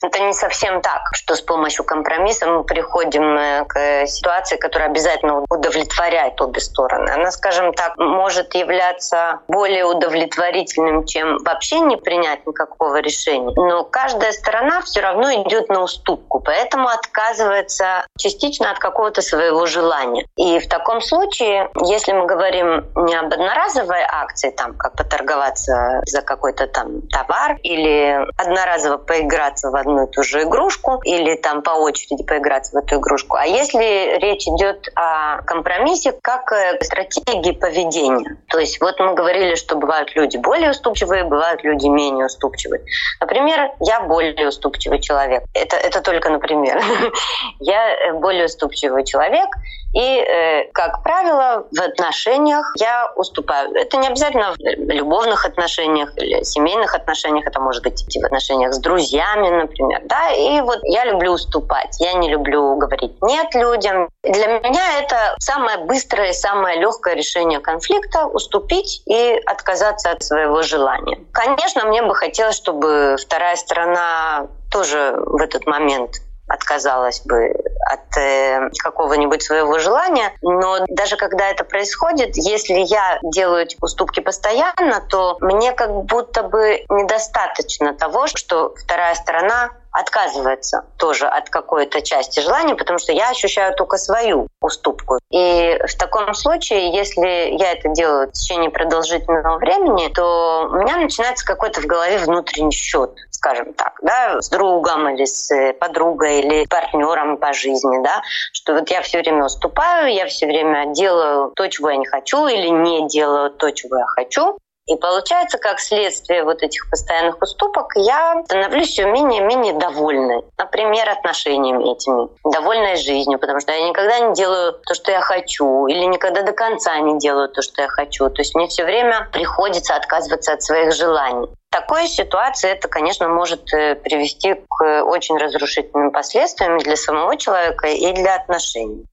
Это 0.00 0.20
не 0.20 0.32
совсем 0.32 0.80
так, 0.80 1.08
что 1.12 1.34
с 1.34 1.40
помощью 1.40 1.84
компромисса 1.84 2.46
мы 2.46 2.62
приходим 2.62 3.36
э, 3.36 3.64
к 3.64 4.06
ситуации, 4.06 4.56
которая 4.56 4.90
обязательно 4.90 5.44
удовлетворяет 5.50 6.40
обе 6.40 6.60
стороны. 6.60 7.10
Она, 7.10 7.32
скажем 7.32 7.72
так, 7.72 7.96
может 7.98 8.54
являться 8.54 9.40
более 9.48 9.84
удовлетворительным, 9.84 11.04
чем 11.04 11.38
вообще 11.38 11.80
не 11.80 11.96
принять 11.96 12.46
никакого 12.46 13.00
решения. 13.00 13.52
Но 13.56 13.82
каждая 13.82 14.30
сторона 14.30 14.82
все 14.82 15.00
равно 15.00 15.32
идет 15.32 15.68
на 15.68 15.82
уступку, 15.82 16.38
поэтому 16.38 16.86
отказывается 16.88 18.06
частично 18.16 18.70
от 18.70 18.78
какого-то 18.78 19.20
своего 19.20 19.66
желания. 19.66 20.26
И 20.36 20.60
в 20.60 20.68
таком 20.68 21.00
случае, 21.00 21.70
если 21.82 22.12
мы 22.12 22.26
говорим 22.26 22.86
не 22.94 23.16
об 23.16 23.32
одноразовой 23.32 24.02
акции, 24.08 24.50
там, 24.50 24.74
как 24.74 24.94
поторговаться 24.94 26.02
за 26.06 26.22
какой-то 26.22 26.68
там 26.68 27.02
товар 27.08 27.56
или 27.64 28.24
одноразово 28.36 28.98
поиграться 28.98 29.70
в 29.70 29.87
одну 29.88 30.06
и 30.06 30.10
ту 30.10 30.22
же 30.22 30.42
игрушку 30.42 31.00
или 31.04 31.34
там 31.36 31.62
по 31.62 31.70
очереди 31.70 32.24
поиграть 32.24 32.68
в 32.70 32.76
эту 32.76 32.96
игрушку. 32.96 33.36
А 33.36 33.46
если 33.46 34.18
речь 34.18 34.46
идет 34.46 34.88
о 34.94 35.42
компромиссе 35.42 36.12
как 36.12 36.52
стратегии 36.82 37.52
поведения. 37.52 38.36
То 38.48 38.58
есть 38.58 38.80
вот 38.80 38.98
мы 39.00 39.14
говорили, 39.14 39.54
что 39.54 39.76
бывают 39.76 40.14
люди 40.14 40.36
более 40.36 40.70
уступчивые, 40.70 41.24
бывают 41.24 41.64
люди 41.64 41.86
менее 41.86 42.26
уступчивые. 42.26 42.82
Например, 43.20 43.70
я 43.80 44.00
более 44.02 44.48
уступчивый 44.48 45.00
человек. 45.00 45.44
Это, 45.54 45.76
это 45.76 46.00
только 46.02 46.30
например. 46.30 46.80
Я 47.60 48.14
более 48.14 48.46
уступчивый 48.46 49.04
человек, 49.04 49.48
и, 49.94 50.18
э, 50.18 50.70
как 50.72 51.02
правило, 51.02 51.66
в 51.70 51.80
отношениях 51.80 52.72
я 52.78 53.10
уступаю. 53.16 53.74
Это 53.74 53.96
не 53.96 54.08
обязательно 54.08 54.52
в 54.52 54.58
любовных 54.58 55.46
отношениях 55.46 56.12
или 56.16 56.42
семейных 56.42 56.94
отношениях, 56.94 57.46
это 57.46 57.60
может 57.60 57.82
быть 57.82 58.04
в 58.04 58.24
отношениях 58.24 58.74
с 58.74 58.78
друзьями, 58.78 59.48
например. 59.48 60.02
Да? 60.04 60.30
И 60.32 60.60
вот 60.60 60.80
я 60.84 61.04
люблю 61.06 61.32
уступать, 61.32 61.96
я 62.00 62.12
не 62.14 62.30
люблю 62.30 62.76
говорить 62.76 63.12
«нет» 63.22 63.54
людям. 63.54 64.08
Для 64.22 64.46
меня 64.58 65.00
это 65.00 65.34
самое 65.38 65.78
быстрое 65.78 66.30
и 66.30 66.34
самое 66.34 66.78
легкое 66.78 67.14
решение 67.14 67.60
конфликта— 67.60 68.26
уступить 68.32 69.02
и 69.06 69.40
отказаться 69.46 70.10
от 70.10 70.22
своего 70.22 70.62
желания. 70.62 71.18
Конечно, 71.32 71.86
мне 71.86 72.02
бы 72.02 72.14
хотелось, 72.14 72.56
чтобы 72.56 73.16
вторая 73.18 73.56
сторона 73.56 74.48
тоже 74.70 75.14
в 75.16 75.36
этот 75.36 75.66
момент 75.66 76.16
отказалась 76.48 77.20
бы 77.20 77.54
от 77.90 78.16
э, 78.16 78.70
какого-нибудь 78.78 79.42
своего 79.42 79.78
желания. 79.78 80.32
Но 80.42 80.84
даже 80.88 81.16
когда 81.16 81.48
это 81.48 81.64
происходит, 81.64 82.36
если 82.36 82.74
я 82.74 83.18
делаю 83.22 83.62
эти 83.62 83.76
уступки 83.80 84.20
постоянно, 84.20 85.00
то 85.08 85.36
мне 85.40 85.72
как 85.72 85.92
будто 86.04 86.42
бы 86.42 86.84
недостаточно 86.88 87.94
того, 87.94 88.26
что 88.26 88.74
вторая 88.76 89.14
сторона 89.14 89.70
отказывается 89.90 90.84
тоже 90.96 91.26
от 91.26 91.50
какой-то 91.50 92.02
части 92.02 92.40
желания, 92.40 92.74
потому 92.74 92.98
что 92.98 93.12
я 93.12 93.30
ощущаю 93.30 93.74
только 93.74 93.96
свою 93.96 94.48
уступку. 94.60 95.18
И 95.30 95.78
в 95.86 95.98
таком 95.98 96.34
случае, 96.34 96.94
если 96.94 97.56
я 97.56 97.72
это 97.72 97.88
делаю 97.88 98.28
в 98.28 98.32
течение 98.32 98.70
продолжительного 98.70 99.58
времени, 99.58 100.08
то 100.08 100.68
у 100.70 100.76
меня 100.76 100.96
начинается 100.98 101.44
какой-то 101.44 101.80
в 101.80 101.86
голове 101.86 102.18
внутренний 102.18 102.72
счет, 102.72 103.14
скажем 103.38 103.72
так, 103.72 103.92
да, 104.02 104.42
с 104.42 104.48
другом 104.50 105.08
или 105.14 105.24
с 105.24 105.72
подругой 105.74 106.40
или 106.40 106.66
партнером 106.66 107.36
по 107.36 107.52
жизни, 107.52 108.02
да, 108.02 108.22
что 108.52 108.74
вот 108.74 108.90
я 108.90 109.00
все 109.00 109.18
время 109.18 109.44
уступаю, 109.44 110.12
я 110.12 110.26
все 110.26 110.46
время 110.46 110.92
делаю 110.92 111.52
то, 111.54 111.68
чего 111.68 111.90
я 111.90 111.96
не 111.96 112.06
хочу, 112.06 112.46
или 112.48 112.68
не 112.68 113.06
делаю 113.08 113.50
то, 113.50 113.70
чего 113.70 113.98
я 113.98 114.06
хочу, 114.06 114.58
и 114.88 114.96
получается, 114.96 115.58
как 115.58 115.80
следствие 115.80 116.44
вот 116.44 116.62
этих 116.62 116.88
постоянных 116.90 117.40
уступок, 117.42 117.92
я 117.94 118.42
становлюсь 118.44 118.88
все 118.88 119.04
менее-менее 119.04 119.74
довольной. 119.74 120.42
Например, 120.56 121.10
отношениями 121.10 121.92
этими, 121.92 122.28
довольной 122.50 122.96
жизнью, 122.96 123.38
потому 123.38 123.60
что 123.60 123.72
я 123.72 123.86
никогда 123.86 124.18
не 124.20 124.34
делаю 124.34 124.72
то, 124.72 124.94
что 124.94 125.12
я 125.12 125.20
хочу, 125.20 125.86
или 125.86 126.04
никогда 126.04 126.42
до 126.42 126.52
конца 126.52 126.98
не 127.00 127.18
делаю 127.18 127.50
то, 127.50 127.60
что 127.60 127.82
я 127.82 127.88
хочу. 127.88 128.30
То 128.30 128.40
есть 128.40 128.54
мне 128.54 128.66
все 128.68 128.84
время 128.84 129.28
приходится 129.30 129.94
отказываться 129.94 130.54
от 130.54 130.62
своих 130.62 130.92
желаний. 130.94 131.48
В 131.70 131.70
такой 131.70 132.08
ситуации 132.08 132.70
это, 132.70 132.88
конечно, 132.88 133.28
может 133.28 133.72
э, 133.74 133.94
привести 133.94 134.54
к 134.54 135.02
очень 135.02 135.36
разрушительным 135.36 136.10
последствиям 136.12 136.78
для 136.78 136.96
самого 136.96 137.36
человека 137.36 137.88
и 137.88 138.10
для 138.14 138.36
отношений. 138.36 139.04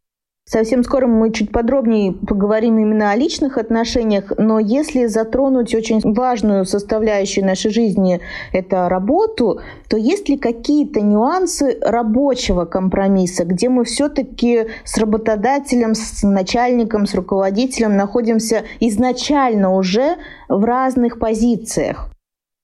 Совсем 0.47 0.83
скоро 0.83 1.07
мы 1.07 1.31
чуть 1.31 1.51
подробнее 1.51 2.13
поговорим 2.13 2.77
именно 2.77 3.09
о 3.09 3.15
личных 3.15 3.57
отношениях, 3.57 4.31
но 4.37 4.59
если 4.59 5.07
затронуть 5.07 5.73
очень 5.73 6.01
важную 6.03 6.65
составляющую 6.65 7.43
нашей 7.43 7.71
жизни, 7.71 8.21
это 8.53 8.87
работу, 8.87 9.59
то 9.89 9.97
есть 9.97 10.29
ли 10.29 10.37
какие-то 10.37 11.01
нюансы 11.01 11.79
рабочего 11.81 12.65
компромисса, 12.65 13.43
где 13.43 13.69
мы 13.69 13.85
все-таки 13.85 14.67
с 14.83 14.99
работодателем, 14.99 15.95
с 15.95 16.21
начальником, 16.21 17.07
с 17.07 17.15
руководителем 17.15 17.97
находимся 17.97 18.65
изначально 18.79 19.73
уже 19.73 20.17
в 20.47 20.63
разных 20.63 21.17
позициях? 21.17 22.14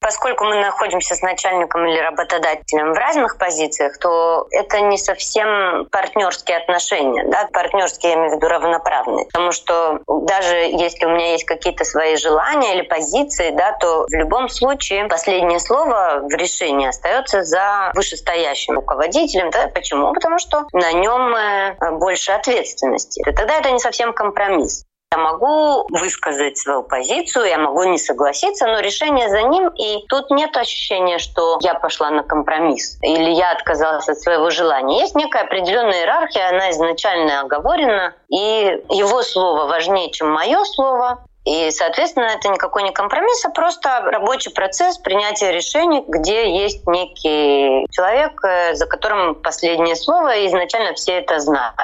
Поскольку 0.01 0.45
мы 0.45 0.59
находимся 0.59 1.13
с 1.13 1.21
начальником 1.21 1.85
или 1.85 1.99
работодателем 1.99 2.93
в 2.93 2.97
разных 2.97 3.37
позициях, 3.37 3.99
то 3.99 4.47
это 4.49 4.81
не 4.81 4.97
совсем 4.97 5.85
партнерские 5.91 6.57
отношения. 6.57 7.23
Да? 7.25 7.47
Партнерские, 7.53 8.13
я 8.13 8.17
имею 8.17 8.31
в 8.31 8.35
виду 8.37 8.47
равноправные. 8.47 9.27
Потому 9.27 9.51
что 9.51 9.99
даже 10.07 10.55
если 10.55 11.05
у 11.05 11.09
меня 11.09 11.33
есть 11.33 11.45
какие-то 11.45 11.83
свои 11.83 12.15
желания 12.15 12.73
или 12.73 12.81
позиции, 12.81 13.51
да, 13.51 13.73
то 13.73 14.07
в 14.07 14.13
любом 14.13 14.49
случае 14.49 15.05
последнее 15.05 15.59
слово 15.59 16.21
в 16.23 16.33
решении 16.33 16.87
остается 16.87 17.43
за 17.43 17.91
вышестоящим 17.93 18.73
руководителем. 18.73 19.51
Да? 19.51 19.67
Почему? 19.67 20.13
Потому 20.13 20.39
что 20.39 20.65
на 20.73 20.93
нем 20.93 21.35
э, 21.35 21.91
больше 21.91 22.31
ответственности. 22.31 23.21
И 23.21 23.31
тогда 23.33 23.59
это 23.59 23.69
не 23.69 23.79
совсем 23.79 24.13
компромисс. 24.13 24.83
Я 25.13 25.17
могу 25.17 25.85
высказать 25.89 26.57
свою 26.57 26.83
позицию, 26.83 27.43
я 27.43 27.57
могу 27.57 27.83
не 27.83 27.97
согласиться, 27.97 28.65
но 28.65 28.79
решение 28.79 29.27
за 29.27 29.41
ним, 29.41 29.67
и 29.67 30.05
тут 30.07 30.31
нет 30.31 30.55
ощущения, 30.55 31.17
что 31.17 31.59
я 31.61 31.73
пошла 31.73 32.09
на 32.11 32.23
компромисс 32.23 32.97
или 33.01 33.29
я 33.31 33.51
отказалась 33.51 34.07
от 34.07 34.17
своего 34.19 34.49
желания. 34.51 35.01
Есть 35.01 35.15
некая 35.15 35.43
определенная 35.43 35.99
иерархия, 35.99 36.47
она 36.47 36.71
изначально 36.71 37.41
оговорена, 37.41 38.15
и 38.29 38.81
его 38.89 39.21
слово 39.21 39.65
важнее, 39.65 40.11
чем 40.11 40.31
мое 40.31 40.63
слово. 40.63 41.25
И, 41.43 41.71
соответственно, 41.71 42.27
это 42.27 42.47
никакой 42.47 42.83
не 42.83 42.91
компромисс, 42.91 43.43
а 43.43 43.49
просто 43.49 43.89
рабочий 44.05 44.51
процесс 44.51 44.97
принятия 44.97 45.51
решений, 45.51 46.05
где 46.07 46.55
есть 46.57 46.87
некий 46.87 47.85
человек, 47.91 48.41
э, 48.45 48.75
за 48.75 48.85
которым 48.85 49.35
последнее 49.35 49.97
слово, 49.97 50.37
и 50.37 50.47
изначально 50.47 50.93
все 50.93 51.13
это 51.13 51.39
знают. 51.39 51.75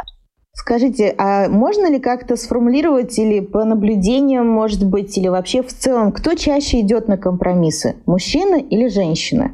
Скажите, 0.58 1.14
а 1.20 1.48
можно 1.48 1.90
ли 1.90 2.00
как-то 2.00 2.36
сформулировать 2.36 3.18
или 3.20 3.40
по 3.42 3.64
наблюдениям, 3.64 4.48
может 4.48 4.84
быть, 4.84 5.16
или 5.18 5.28
вообще 5.28 5.62
в 5.62 5.68
целом, 5.68 6.12
кто 6.12 6.34
чаще 6.34 6.82
идет 6.82 7.08
на 7.08 7.18
компромиссы, 7.18 7.96
мужчина 8.08 8.56
или 8.56 8.88
женщина? 8.88 9.54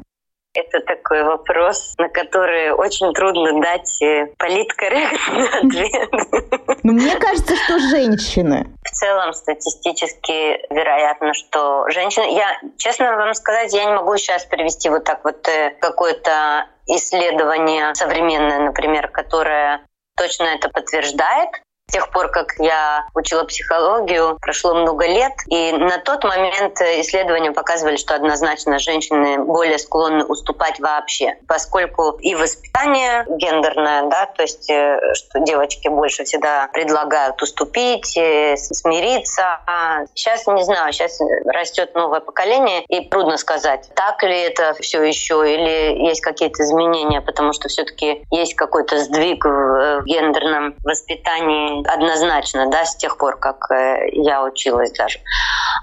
Это 0.54 0.80
такой 0.86 1.24
вопрос, 1.24 1.94
на 1.98 2.08
который 2.08 2.70
очень 2.70 3.12
трудно 3.12 3.60
дать 3.60 4.00
э, 4.00 4.28
политкорректный 4.38 5.48
ответ. 5.62 6.78
Ну, 6.82 6.92
мне 6.92 7.16
кажется, 7.16 7.54
что 7.56 7.78
женщины. 7.80 8.66
В 8.84 8.90
целом, 8.90 9.34
статистически 9.34 10.72
вероятно, 10.72 11.34
что 11.34 11.88
женщины... 11.90 12.34
Я, 12.34 12.56
честно 12.78 13.16
вам 13.16 13.34
сказать, 13.34 13.74
я 13.74 13.84
не 13.84 13.94
могу 13.94 14.16
сейчас 14.16 14.46
привести 14.46 14.88
вот 14.88 15.04
так 15.04 15.24
вот 15.24 15.46
э, 15.48 15.76
какое-то 15.80 16.66
исследование 16.86 17.94
современное, 17.94 18.60
например, 18.60 19.08
которое 19.08 19.80
точно 20.16 20.44
это 20.44 20.68
подтверждает. 20.68 21.50
С 21.88 21.92
тех 21.92 22.10
пор, 22.10 22.28
как 22.28 22.54
я 22.58 23.06
учила 23.14 23.44
психологию, 23.44 24.38
прошло 24.40 24.74
много 24.74 25.06
лет, 25.06 25.32
и 25.48 25.70
на 25.72 25.98
тот 25.98 26.24
момент 26.24 26.80
исследования 26.80 27.52
показывали, 27.52 27.96
что 27.96 28.14
однозначно 28.14 28.78
женщины 28.78 29.38
более 29.44 29.78
склонны 29.78 30.24
уступать 30.24 30.80
вообще, 30.80 31.36
поскольку 31.46 32.16
и 32.20 32.34
воспитание 32.34 33.26
гендерное, 33.28 34.08
да, 34.08 34.26
то 34.26 34.42
есть 34.42 34.68
э, 34.70 34.98
что 35.14 35.40
девочки 35.40 35.88
больше 35.88 36.24
всегда 36.24 36.68
предлагают 36.72 37.40
уступить, 37.42 38.16
э, 38.16 38.56
смириться. 38.56 39.60
А 39.66 40.06
сейчас 40.14 40.46
не 40.46 40.64
знаю, 40.64 40.92
сейчас 40.92 41.20
растет 41.44 41.94
новое 41.94 42.20
поколение, 42.20 42.82
и 42.88 43.08
трудно 43.08 43.36
сказать, 43.36 43.90
так 43.94 44.22
ли 44.22 44.40
это 44.40 44.74
все 44.80 45.02
еще, 45.02 45.44
или 45.46 46.06
есть 46.06 46.22
какие-то 46.22 46.62
изменения, 46.62 47.20
потому 47.20 47.52
что 47.52 47.68
все-таки 47.68 48.24
есть 48.30 48.54
какой-то 48.54 48.98
сдвиг 48.98 49.44
в 49.44 50.02
гендерном 50.06 50.74
воспитании 50.82 51.73
однозначно, 51.86 52.70
да, 52.70 52.84
с 52.84 52.96
тех 52.96 53.16
пор, 53.18 53.38
как 53.38 53.70
э, 53.70 54.08
я 54.12 54.42
училась 54.42 54.92
даже. 54.92 55.20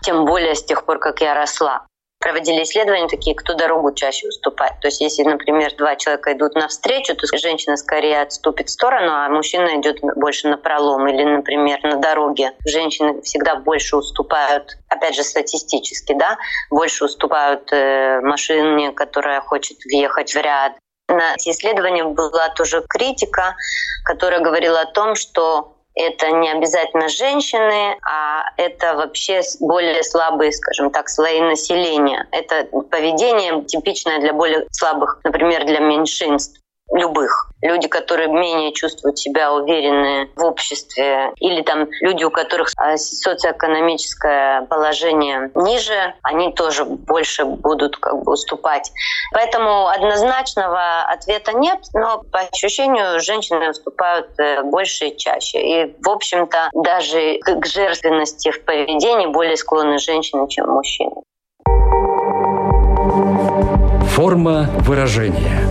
Тем 0.04 0.26
более 0.26 0.56
с 0.56 0.64
тех 0.64 0.86
пор, 0.86 1.00
как 1.00 1.22
я 1.22 1.34
росла. 1.34 1.86
Проводили 2.22 2.62
исследования 2.62 3.08
такие, 3.08 3.36
кто 3.36 3.56
дорогу 3.56 3.94
чаще 3.94 4.28
уступает. 4.28 4.80
То 4.80 4.88
есть, 4.90 5.02
если, 5.02 5.24
например, 5.24 5.76
два 5.76 5.96
человека 5.96 6.32
идут 6.34 6.54
навстречу, 6.54 7.16
то 7.16 7.26
женщина 7.36 7.78
скорее 7.78 8.22
отступит 8.22 8.68
в 8.68 8.72
сторону, 8.72 9.12
а 9.12 9.28
мужчина 9.30 9.82
идет 9.82 10.02
больше 10.16 10.48
на 10.48 10.58
пролом. 10.58 11.08
Или, 11.08 11.24
например, 11.24 11.84
на 11.84 11.96
дороге 11.96 12.52
женщины 12.64 13.24
всегда 13.24 13.56
больше 13.56 13.98
уступают, 13.98 14.78
опять 14.88 15.16
же, 15.16 15.24
статистически, 15.24 16.14
да, 16.14 16.38
больше 16.70 17.06
уступают 17.06 17.74
э, 17.74 18.22
машине, 18.22 18.92
которая 18.92 19.42
хочет 19.42 19.80
въехать 19.86 20.32
в 20.32 20.38
ряд. 20.40 20.74
На 21.08 21.34
эти 21.34 21.50
исследования 21.50 22.04
была 22.04 22.50
тоже 22.50 22.84
критика, 22.88 23.56
которая 24.06 24.42
говорила 24.42 24.82
о 24.82 24.86
том, 24.86 25.16
что 25.16 25.81
это 25.96 26.32
не 26.32 26.50
обязательно 26.50 27.10
женщины, 27.10 27.98
а 28.04 28.44
это 28.58 28.96
вообще 28.96 29.42
более 29.60 30.04
слабые, 30.04 30.52
скажем 30.52 30.92
так, 30.92 31.10
слои 31.10 31.42
населения. 31.42 32.28
Это 32.32 32.66
поведение 32.90 33.64
типичное 33.66 34.20
для 34.20 34.34
более 34.34 34.68
слабых, 34.72 35.20
например, 35.24 35.66
для 35.66 35.80
меньшинств. 35.80 36.60
Любых. 36.94 37.52
Люди, 37.62 37.88
которые 37.88 38.28
менее 38.28 38.74
чувствуют 38.74 39.20
себя 39.20 39.54
уверенные 39.54 40.30
в 40.36 40.44
обществе, 40.44 41.32
или 41.40 41.62
там 41.62 41.88
люди, 42.02 42.24
у 42.24 42.32
которых 42.32 42.70
а, 42.76 42.98
социоэкономическое 42.98 44.64
положение 44.64 45.52
ниже, 45.56 46.16
они 46.24 46.52
тоже 46.54 46.86
больше 46.86 47.46
будут 47.46 47.98
как 47.98 48.24
бы 48.24 48.34
уступать. 48.34 48.92
Поэтому 49.34 49.88
однозначного 49.88 51.04
ответа 51.04 51.54
нет, 51.54 51.80
но 51.94 52.24
по 52.32 52.40
ощущению 52.40 53.20
женщины 53.20 53.70
уступают 53.70 54.28
э, 54.40 54.64
больше 54.64 55.08
и 55.08 55.18
чаще. 55.18 55.62
И, 55.62 55.96
в 56.04 56.10
общем-то, 56.10 56.70
даже 56.74 57.40
к 57.40 57.66
жертвенности 57.66 58.52
в 58.52 58.66
поведении 58.66 59.28
более 59.28 59.56
склонны 59.56 60.00
женщины, 60.00 60.48
чем 60.50 60.70
мужчины. 60.70 61.16
Форма 64.10 64.68
выражения. 64.80 65.71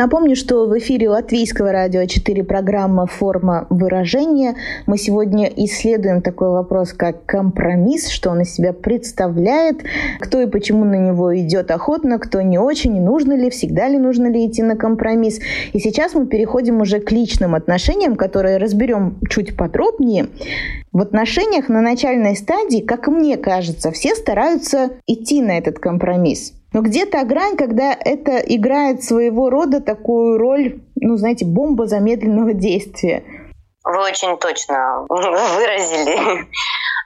Напомню, 0.00 0.34
что 0.34 0.66
в 0.66 0.78
эфире 0.78 1.10
Латвийского 1.10 1.72
радио 1.72 2.06
4 2.06 2.42
программа 2.42 3.04
«Форма 3.04 3.66
выражения». 3.68 4.54
Мы 4.86 4.96
сегодня 4.96 5.52
исследуем 5.54 6.22
такой 6.22 6.48
вопрос, 6.48 6.94
как 6.94 7.26
компромисс, 7.26 8.08
что 8.08 8.30
он 8.30 8.40
из 8.40 8.54
себя 8.54 8.72
представляет, 8.72 9.84
кто 10.18 10.40
и 10.40 10.46
почему 10.46 10.86
на 10.86 10.94
него 10.94 11.36
идет 11.38 11.70
охотно, 11.70 12.18
кто 12.18 12.40
не 12.40 12.56
очень, 12.58 12.98
нужно 12.98 13.34
ли, 13.34 13.50
всегда 13.50 13.88
ли 13.88 13.98
нужно 13.98 14.28
ли 14.28 14.46
идти 14.46 14.62
на 14.62 14.74
компромисс. 14.74 15.40
И 15.74 15.78
сейчас 15.78 16.14
мы 16.14 16.24
переходим 16.24 16.80
уже 16.80 17.00
к 17.00 17.12
личным 17.12 17.54
отношениям, 17.54 18.16
которые 18.16 18.56
разберем 18.56 19.18
чуть 19.28 19.54
подробнее. 19.54 20.28
В 20.92 21.02
отношениях 21.02 21.68
на 21.68 21.82
начальной 21.82 22.36
стадии, 22.36 22.80
как 22.80 23.08
мне 23.08 23.36
кажется, 23.36 23.90
все 23.90 24.14
стараются 24.14 24.92
идти 25.06 25.42
на 25.42 25.58
этот 25.58 25.78
компромисс. 25.78 26.54
Но 26.72 26.82
где 26.82 27.04
то 27.04 27.24
грань, 27.24 27.56
когда 27.56 27.92
это 27.92 28.38
играет 28.38 29.02
своего 29.02 29.50
рода 29.50 29.80
такую 29.80 30.38
роль, 30.38 30.80
ну, 30.94 31.16
знаете, 31.16 31.44
бомба 31.44 31.86
замедленного 31.86 32.54
действия? 32.54 33.24
Вы 33.84 33.98
очень 34.02 34.36
точно 34.38 35.04
выразили. 35.08 36.46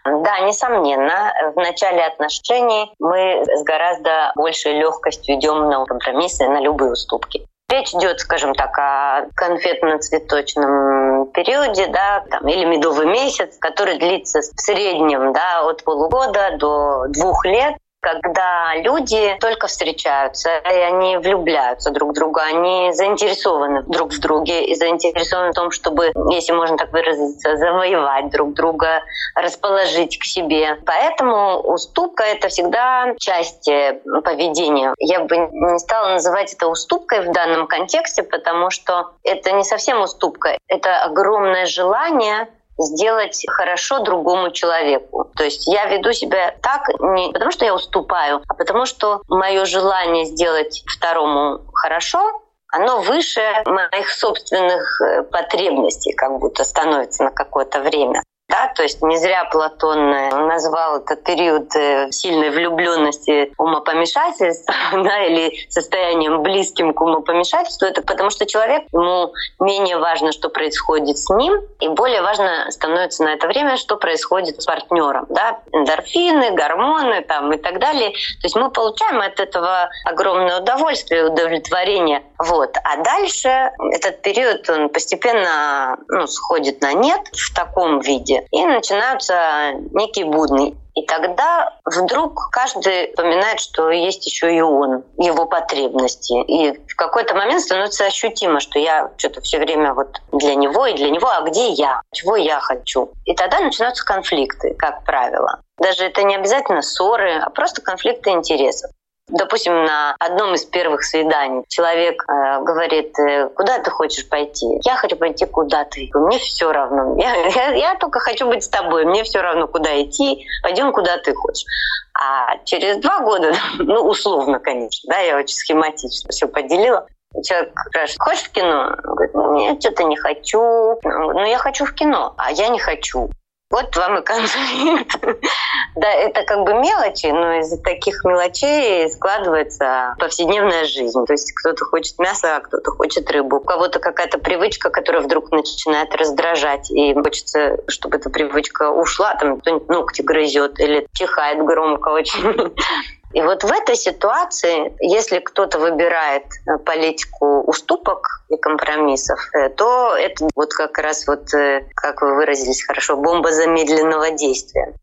Да, 0.04 0.40
несомненно, 0.40 1.32
в 1.54 1.56
начале 1.56 2.04
отношений 2.04 2.92
мы 2.98 3.42
с 3.46 3.62
гораздо 3.62 4.32
большей 4.36 4.74
легкостью 4.78 5.36
идем 5.36 5.70
на 5.70 5.82
компромиссы, 5.86 6.46
на 6.46 6.60
любые 6.60 6.92
уступки. 6.92 7.46
Речь 7.70 7.94
идет, 7.94 8.20
скажем 8.20 8.54
так, 8.54 8.76
о 8.78 9.28
конфетно-цветочном 9.34 11.32
периоде, 11.32 11.86
да, 11.86 12.22
там, 12.30 12.46
или 12.46 12.66
медовый 12.66 13.06
месяц, 13.06 13.56
который 13.58 13.98
длится 13.98 14.40
в 14.40 14.60
среднем 14.60 15.32
да, 15.32 15.62
от 15.62 15.82
полугода 15.82 16.58
до 16.58 17.06
двух 17.08 17.46
лет 17.46 17.74
когда 18.04 18.74
люди 18.76 19.34
только 19.40 19.66
встречаются, 19.66 20.50
и 20.58 20.76
они 20.76 21.16
влюбляются 21.16 21.90
друг 21.90 22.10
в 22.10 22.12
друга, 22.12 22.42
они 22.42 22.92
заинтересованы 22.92 23.82
друг 23.84 24.12
в 24.12 24.20
друге 24.20 24.66
и 24.66 24.74
заинтересованы 24.74 25.52
в 25.52 25.54
том, 25.54 25.70
чтобы, 25.70 26.12
если 26.30 26.52
можно 26.52 26.76
так 26.76 26.92
выразиться, 26.92 27.56
завоевать 27.56 28.28
друг 28.28 28.52
друга, 28.52 29.02
расположить 29.34 30.18
к 30.18 30.24
себе. 30.24 30.78
Поэтому 30.84 31.60
уступка— 31.60 32.24
это 32.24 32.48
всегда 32.48 33.14
часть 33.18 33.68
э, 33.68 33.98
поведения. 34.22 34.94
Я 34.98 35.20
бы 35.20 35.36
не 35.36 35.78
стала 35.78 36.10
называть 36.10 36.52
это 36.52 36.68
уступкой 36.68 37.26
в 37.26 37.32
данном 37.32 37.66
контексте, 37.66 38.22
потому 38.22 38.68
что 38.68 39.12
это 39.22 39.52
не 39.52 39.64
совсем 39.64 40.02
уступка, 40.02 40.58
это 40.68 41.02
огромное 41.04 41.64
желание 41.64 42.48
сделать 42.78 43.44
хорошо 43.48 44.00
другому 44.00 44.50
человеку. 44.50 45.30
То 45.36 45.44
есть 45.44 45.66
я 45.66 45.86
веду 45.86 46.12
себя 46.12 46.54
так 46.62 46.88
не 47.00 47.32
потому, 47.32 47.50
что 47.50 47.64
я 47.64 47.74
уступаю, 47.74 48.42
а 48.48 48.54
потому 48.54 48.86
что 48.86 49.22
мое 49.28 49.64
желание 49.64 50.24
сделать 50.24 50.82
второму 50.86 51.60
хорошо 51.72 52.40
оно 52.74 53.00
выше 53.02 53.40
моих 53.66 54.10
собственных 54.10 55.00
э, 55.00 55.22
потребностей 55.22 56.12
как 56.12 56.40
будто 56.40 56.64
становится 56.64 57.22
на 57.22 57.30
какое-то 57.30 57.80
время. 57.80 58.20
Да, 58.48 58.68
то 58.68 58.82
есть 58.82 59.02
не 59.02 59.16
зря 59.16 59.44
Платон 59.50 60.12
э, 60.12 60.30
назвал 60.46 60.98
этот 60.98 61.24
период 61.24 61.74
э, 61.74 62.10
сильной 62.10 62.50
влюбленности 62.50 63.52
умопомешательства 63.58 64.74
да, 64.92 65.24
или 65.24 65.66
состоянием 65.70 66.42
близким 66.42 66.92
к 66.92 67.00
умопомешательству. 67.00 67.86
Это 67.86 68.02
потому 68.02 68.30
что 68.30 68.46
человек, 68.46 68.84
ему 68.92 69.32
менее 69.60 69.98
важно, 69.98 70.30
что 70.30 70.50
происходит 70.50 71.18
с 71.18 71.30
ним, 71.30 71.54
и 71.80 71.88
более 71.88 72.22
важно 72.22 72.70
становится 72.70 73.24
на 73.24 73.34
это 73.34 73.46
время, 73.46 73.76
что 73.76 73.96
происходит 73.96 74.60
с 74.60 74.66
партнером. 74.66 75.26
Да? 75.30 75.60
Эндорфины, 75.72 76.52
гормоны 76.52 77.22
там, 77.22 77.52
и 77.52 77.56
так 77.56 77.78
далее. 77.80 78.10
То 78.10 78.44
есть 78.44 78.56
мы 78.56 78.70
получаем 78.70 79.20
от 79.20 79.40
этого 79.40 79.88
огромное 80.04 80.60
удовольствие, 80.60 81.24
удовлетворение. 81.24 82.22
Вот. 82.38 82.76
А 82.84 83.02
дальше 83.02 83.70
этот 83.92 84.22
период 84.22 84.68
он 84.68 84.90
постепенно 84.90 85.96
ну, 86.08 86.26
сходит 86.26 86.80
на 86.82 86.92
нет 86.92 87.20
в 87.32 87.54
таком 87.54 88.00
виде, 88.00 88.33
люди. 88.34 88.46
И 88.50 88.66
начинаются 88.66 89.72
некие 89.92 90.26
будни. 90.26 90.76
И 90.94 91.04
тогда 91.06 91.76
вдруг 91.84 92.50
каждый 92.52 93.08
вспоминает, 93.08 93.58
что 93.58 93.90
есть 93.90 94.24
еще 94.26 94.54
и 94.54 94.60
он, 94.60 95.02
его 95.18 95.44
потребности. 95.46 96.34
И 96.44 96.72
в 96.86 96.94
какой-то 96.94 97.34
момент 97.34 97.62
становится 97.62 98.06
ощутимо, 98.06 98.60
что 98.60 98.78
я 98.78 99.10
что-то 99.16 99.40
все 99.40 99.58
время 99.58 99.92
вот 99.92 100.20
для 100.32 100.54
него 100.54 100.86
и 100.86 100.94
для 100.94 101.10
него, 101.10 101.28
а 101.28 101.42
где 101.42 101.70
я? 101.70 102.00
Чего 102.12 102.36
я 102.36 102.60
хочу? 102.60 103.10
И 103.24 103.34
тогда 103.34 103.60
начинаются 103.60 104.04
конфликты, 104.04 104.74
как 104.78 105.04
правило. 105.04 105.60
Даже 105.78 106.04
это 106.04 106.22
не 106.22 106.36
обязательно 106.36 106.82
ссоры, 106.82 107.40
а 107.40 107.50
просто 107.50 107.82
конфликты 107.82 108.30
интересов. 108.30 108.92
Допустим, 109.28 109.84
на 109.84 110.14
одном 110.18 110.54
из 110.54 110.64
первых 110.66 111.02
свиданий 111.02 111.64
человек 111.68 112.22
э, 112.28 112.62
говорит, 112.62 113.18
э, 113.18 113.48
куда 113.48 113.78
ты 113.78 113.90
хочешь 113.90 114.28
пойти? 114.28 114.66
Я 114.84 114.96
хочу 114.96 115.16
пойти 115.16 115.46
куда 115.46 115.84
ты. 115.84 116.10
Мне 116.12 116.38
все 116.38 116.70
равно. 116.70 117.16
Я, 117.18 117.46
я, 117.46 117.70
я 117.70 117.94
только 117.94 118.20
хочу 118.20 118.46
быть 118.46 118.64
с 118.64 118.68
тобой. 118.68 119.06
Мне 119.06 119.24
все 119.24 119.40
равно, 119.40 119.66
куда 119.66 120.00
идти. 120.02 120.46
Пойдем, 120.62 120.92
куда 120.92 121.16
ты 121.18 121.34
хочешь. 121.34 121.64
А 122.12 122.58
через 122.64 122.98
два 122.98 123.20
года, 123.20 123.52
ну, 123.78 124.06
условно, 124.06 124.58
конечно, 124.58 125.10
да, 125.10 125.18
я 125.20 125.36
очень 125.38 125.56
схематично 125.56 126.30
все 126.30 126.46
поделила, 126.46 127.06
Человек 127.42 127.72
спрашивает, 127.88 128.20
хочешь 128.20 128.44
в 128.44 128.52
кино? 128.52 128.94
Он 129.04 129.14
говорит, 129.14 129.34
нет, 129.34 129.80
что-то 129.82 130.04
не 130.04 130.16
хочу. 130.16 130.60
Ну, 131.02 131.44
я 131.44 131.58
хочу 131.58 131.84
в 131.84 131.92
кино, 131.92 132.34
а 132.36 132.52
я 132.52 132.68
не 132.68 132.78
хочу. 132.78 133.28
Вот 133.70 133.96
вам 133.96 134.18
и 134.18 134.22
конфликт. 134.22 135.20
да, 135.96 136.12
это 136.12 136.44
как 136.44 136.64
бы 136.64 136.74
мелочи, 136.74 137.26
но 137.26 137.54
из 137.54 137.80
таких 137.80 138.24
мелочей 138.24 139.10
складывается 139.10 140.14
повседневная 140.18 140.84
жизнь. 140.84 141.24
То 141.26 141.32
есть 141.32 141.52
кто-то 141.54 141.84
хочет 141.84 142.18
мясо, 142.18 142.56
а 142.56 142.60
кто-то 142.60 142.90
хочет 142.90 143.30
рыбу. 143.30 143.56
У 143.56 143.60
кого-то 143.60 143.98
какая-то 143.98 144.38
привычка, 144.38 144.90
которая 144.90 145.22
вдруг 145.22 145.50
начинает 145.50 146.14
раздражать, 146.14 146.90
и 146.90 147.14
хочется, 147.14 147.78
чтобы 147.88 148.18
эта 148.18 148.30
привычка 148.30 148.90
ушла, 148.90 149.34
там 149.34 149.60
кто-нибудь 149.60 149.88
ногти 149.88 150.22
грызет 150.22 150.78
или 150.78 151.06
чихает 151.12 151.64
громко 151.64 152.08
очень. 152.08 152.72
И 153.34 153.42
вот 153.42 153.64
в 153.64 153.72
этой 153.72 153.96
ситуации, 153.96 154.96
если 155.00 155.40
кто-то 155.40 155.80
выбирает 155.80 156.44
э, 156.44 156.78
политику 156.78 157.62
уступок 157.62 158.44
и 158.48 158.56
компромиссов, 158.56 159.40
э, 159.52 159.70
то 159.70 160.16
это 160.16 160.48
вот 160.54 160.72
как 160.72 160.96
раз 160.98 161.26
вот, 161.26 161.52
э, 161.52 161.84
как 161.96 162.22
вы 162.22 162.36
выразились 162.36 162.84
хорошо, 162.84 163.16
бомба 163.16 163.50
замедленного 163.50 164.30
действия. 164.30 164.94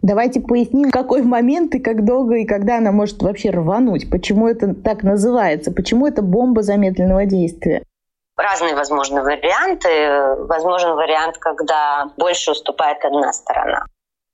Давайте 0.00 0.40
поясним, 0.40 0.90
какой 0.90 1.20
момент 1.22 1.74
и 1.74 1.78
как 1.78 2.06
долго 2.06 2.36
и 2.36 2.46
когда 2.46 2.78
она 2.78 2.90
может 2.90 3.22
вообще 3.22 3.50
рвануть. 3.50 4.10
Почему 4.10 4.48
это 4.48 4.74
так 4.74 5.02
называется? 5.02 5.70
Почему 5.70 6.06
это 6.06 6.22
бомба 6.22 6.62
замедленного 6.62 7.26
действия? 7.26 7.82
Разные 8.36 8.74
возможны 8.74 9.22
варианты. 9.22 10.44
Возможен 10.46 10.94
вариант, 10.94 11.36
когда 11.36 12.10
больше 12.16 12.52
уступает 12.52 13.04
одна 13.04 13.32
сторона. 13.32 13.84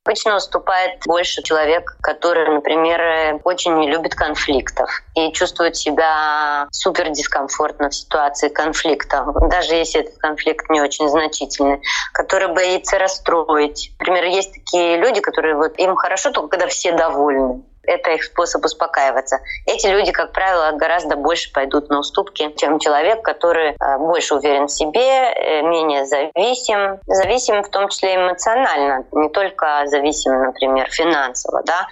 Обычно 0.07 0.37
уступает 0.37 1.03
больше 1.07 1.43
человек, 1.43 1.97
который, 2.01 2.49
например, 2.55 3.41
очень 3.45 3.77
не 3.77 3.91
любит 3.91 4.15
конфликтов 4.15 4.89
и 5.15 5.31
чувствует 5.33 5.77
себя 5.77 6.67
супер 6.73 7.11
дискомфортно 7.11 7.91
в 7.91 7.95
ситуации 7.95 8.49
конфликта, 8.49 9.27
даже 9.51 9.75
если 9.75 10.01
этот 10.01 10.17
конфликт 10.17 10.71
не 10.71 10.81
очень 10.81 11.09
значительный, 11.09 11.83
который 12.13 12.49
боится 12.49 12.99
расстроить. 12.99 13.93
Например, 13.99 14.25
есть 14.25 14.55
такие 14.55 14.97
люди, 14.97 15.21
которые 15.21 15.55
вот 15.55 15.79
им 15.79 15.95
хорошо 15.97 16.31
только 16.31 16.49
когда 16.49 16.67
все 16.67 16.93
довольны 16.93 17.63
это 17.83 18.13
их 18.13 18.25
способ 18.25 18.65
успокаиваться. 18.65 19.39
Эти 19.67 19.87
люди, 19.87 20.13
как 20.13 20.33
правило, 20.33 20.73
гораздо 20.73 21.17
больше 21.17 21.53
пойдут 21.53 21.89
на 21.89 22.01
уступки, 22.01 22.53
чем 22.57 22.79
человек, 22.79 23.23
который 23.23 23.71
э, 23.71 23.99
больше 23.99 24.35
уверен 24.35 24.67
в 24.67 24.73
себе, 24.73 25.33
э, 25.33 25.63
менее 25.63 26.07
зависим. 26.07 26.99
Зависим 27.07 27.63
в 27.63 27.69
том 27.69 27.89
числе 27.89 28.17
эмоционально, 28.17 29.05
не 29.13 29.29
только 29.29 29.83
зависим, 29.87 30.33
например, 30.33 30.89
финансово, 30.91 31.63
да, 31.65 31.89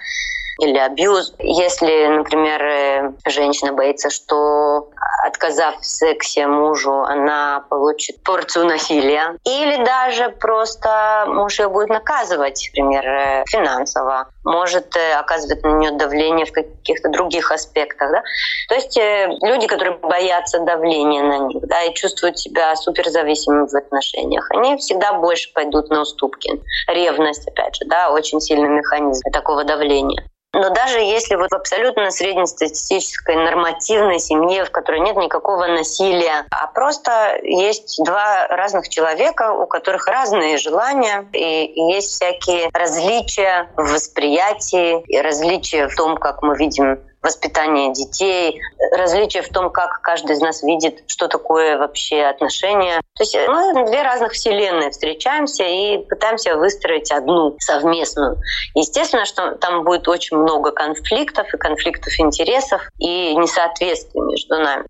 или 0.59 0.77
абьюз. 0.77 1.33
Если, 1.39 2.07
например, 2.07 2.61
э, 2.61 3.11
женщина 3.25 3.73
боится, 3.73 4.09
что 4.09 4.89
отказав 5.25 5.79
в 5.79 5.85
сексе 5.85 6.47
мужу, 6.47 6.91
она 6.91 7.63
получит 7.69 8.21
порцию 8.23 8.65
насилия. 8.65 9.37
Или 9.45 9.83
даже 9.83 10.29
просто 10.29 11.25
муж 11.27 11.59
ее 11.59 11.69
будет 11.69 11.89
наказывать, 11.89 12.69
например, 12.69 13.43
финансово, 13.47 14.29
может 14.49 14.95
э, 14.95 15.13
оказывать 15.13 15.63
на 15.63 15.77
нее 15.77 15.91
давление 15.91 16.45
в 16.45 16.51
каких-то 16.51 17.09
других 17.09 17.51
аспектах. 17.51 18.11
Да? 18.11 18.23
То 18.67 18.75
есть 18.75 18.97
э, 18.97 19.27
люди, 19.41 19.67
которые 19.67 19.97
боятся 19.97 20.59
давления 20.59 21.23
на 21.23 21.37
них 21.47 21.61
да, 21.67 21.83
и 21.83 21.93
чувствуют 21.93 22.39
себя 22.39 22.75
суперзависимыми 22.75 23.67
в 23.67 23.75
отношениях, 23.75 24.49
они 24.51 24.77
всегда 24.77 25.13
больше 25.13 25.53
пойдут 25.53 25.89
на 25.89 26.01
уступки. 26.01 26.51
Ревность, 26.87 27.47
опять 27.47 27.75
же, 27.75 27.85
да, 27.85 28.11
очень 28.11 28.41
сильный 28.41 28.69
механизм 28.69 29.21
такого 29.31 29.63
давления. 29.63 30.23
Но 30.53 30.71
даже 30.71 30.99
если 30.99 31.35
вот 31.35 31.51
в 31.51 31.55
абсолютно 31.55 32.09
среднестатистической 32.09 33.35
нормативной 33.35 34.19
семье, 34.19 34.65
в 34.65 34.71
которой 34.71 34.99
нет 35.01 35.15
никакого 35.15 35.67
насилия, 35.67 36.47
а 36.49 36.65
просто 36.67 37.39
есть 37.43 38.01
два 38.03 38.47
разных 38.47 38.89
человека, 38.89 39.53
у 39.53 39.67
которых 39.67 40.07
разные 40.07 40.57
желания, 40.57 41.27
и 41.33 41.71
есть 41.93 42.13
всякие 42.13 42.69
различия 42.73 43.69
в 43.75 43.93
восприятии, 43.93 44.38
и 44.73 45.19
различия 45.19 45.87
в 45.87 45.95
том, 45.95 46.17
как 46.17 46.41
мы 46.41 46.55
видим 46.57 46.99
воспитание 47.21 47.91
детей, 47.93 48.61
различие 48.93 49.43
в 49.43 49.49
том, 49.49 49.69
как 49.69 50.01
каждый 50.01 50.35
из 50.35 50.39
нас 50.39 50.63
видит, 50.63 51.03
что 51.07 51.27
такое 51.27 51.77
вообще 51.77 52.23
отношения. 52.23 53.01
То 53.15 53.23
есть 53.23 53.37
мы 53.47 53.85
две 53.85 54.03
разных 54.03 54.31
вселенные 54.31 54.91
встречаемся 54.91 55.63
и 55.63 55.97
пытаемся 55.97 56.55
выстроить 56.55 57.11
одну 57.11 57.55
совместную. 57.59 58.37
Естественно, 58.73 59.25
что 59.25 59.55
там 59.55 59.83
будет 59.83 60.07
очень 60.07 60.37
много 60.37 60.71
конфликтов 60.71 61.53
и 61.53 61.57
конфликтов 61.57 62.13
интересов 62.19 62.81
и 62.99 63.35
несоответствий 63.35 64.21
между 64.21 64.55
нами. 64.55 64.85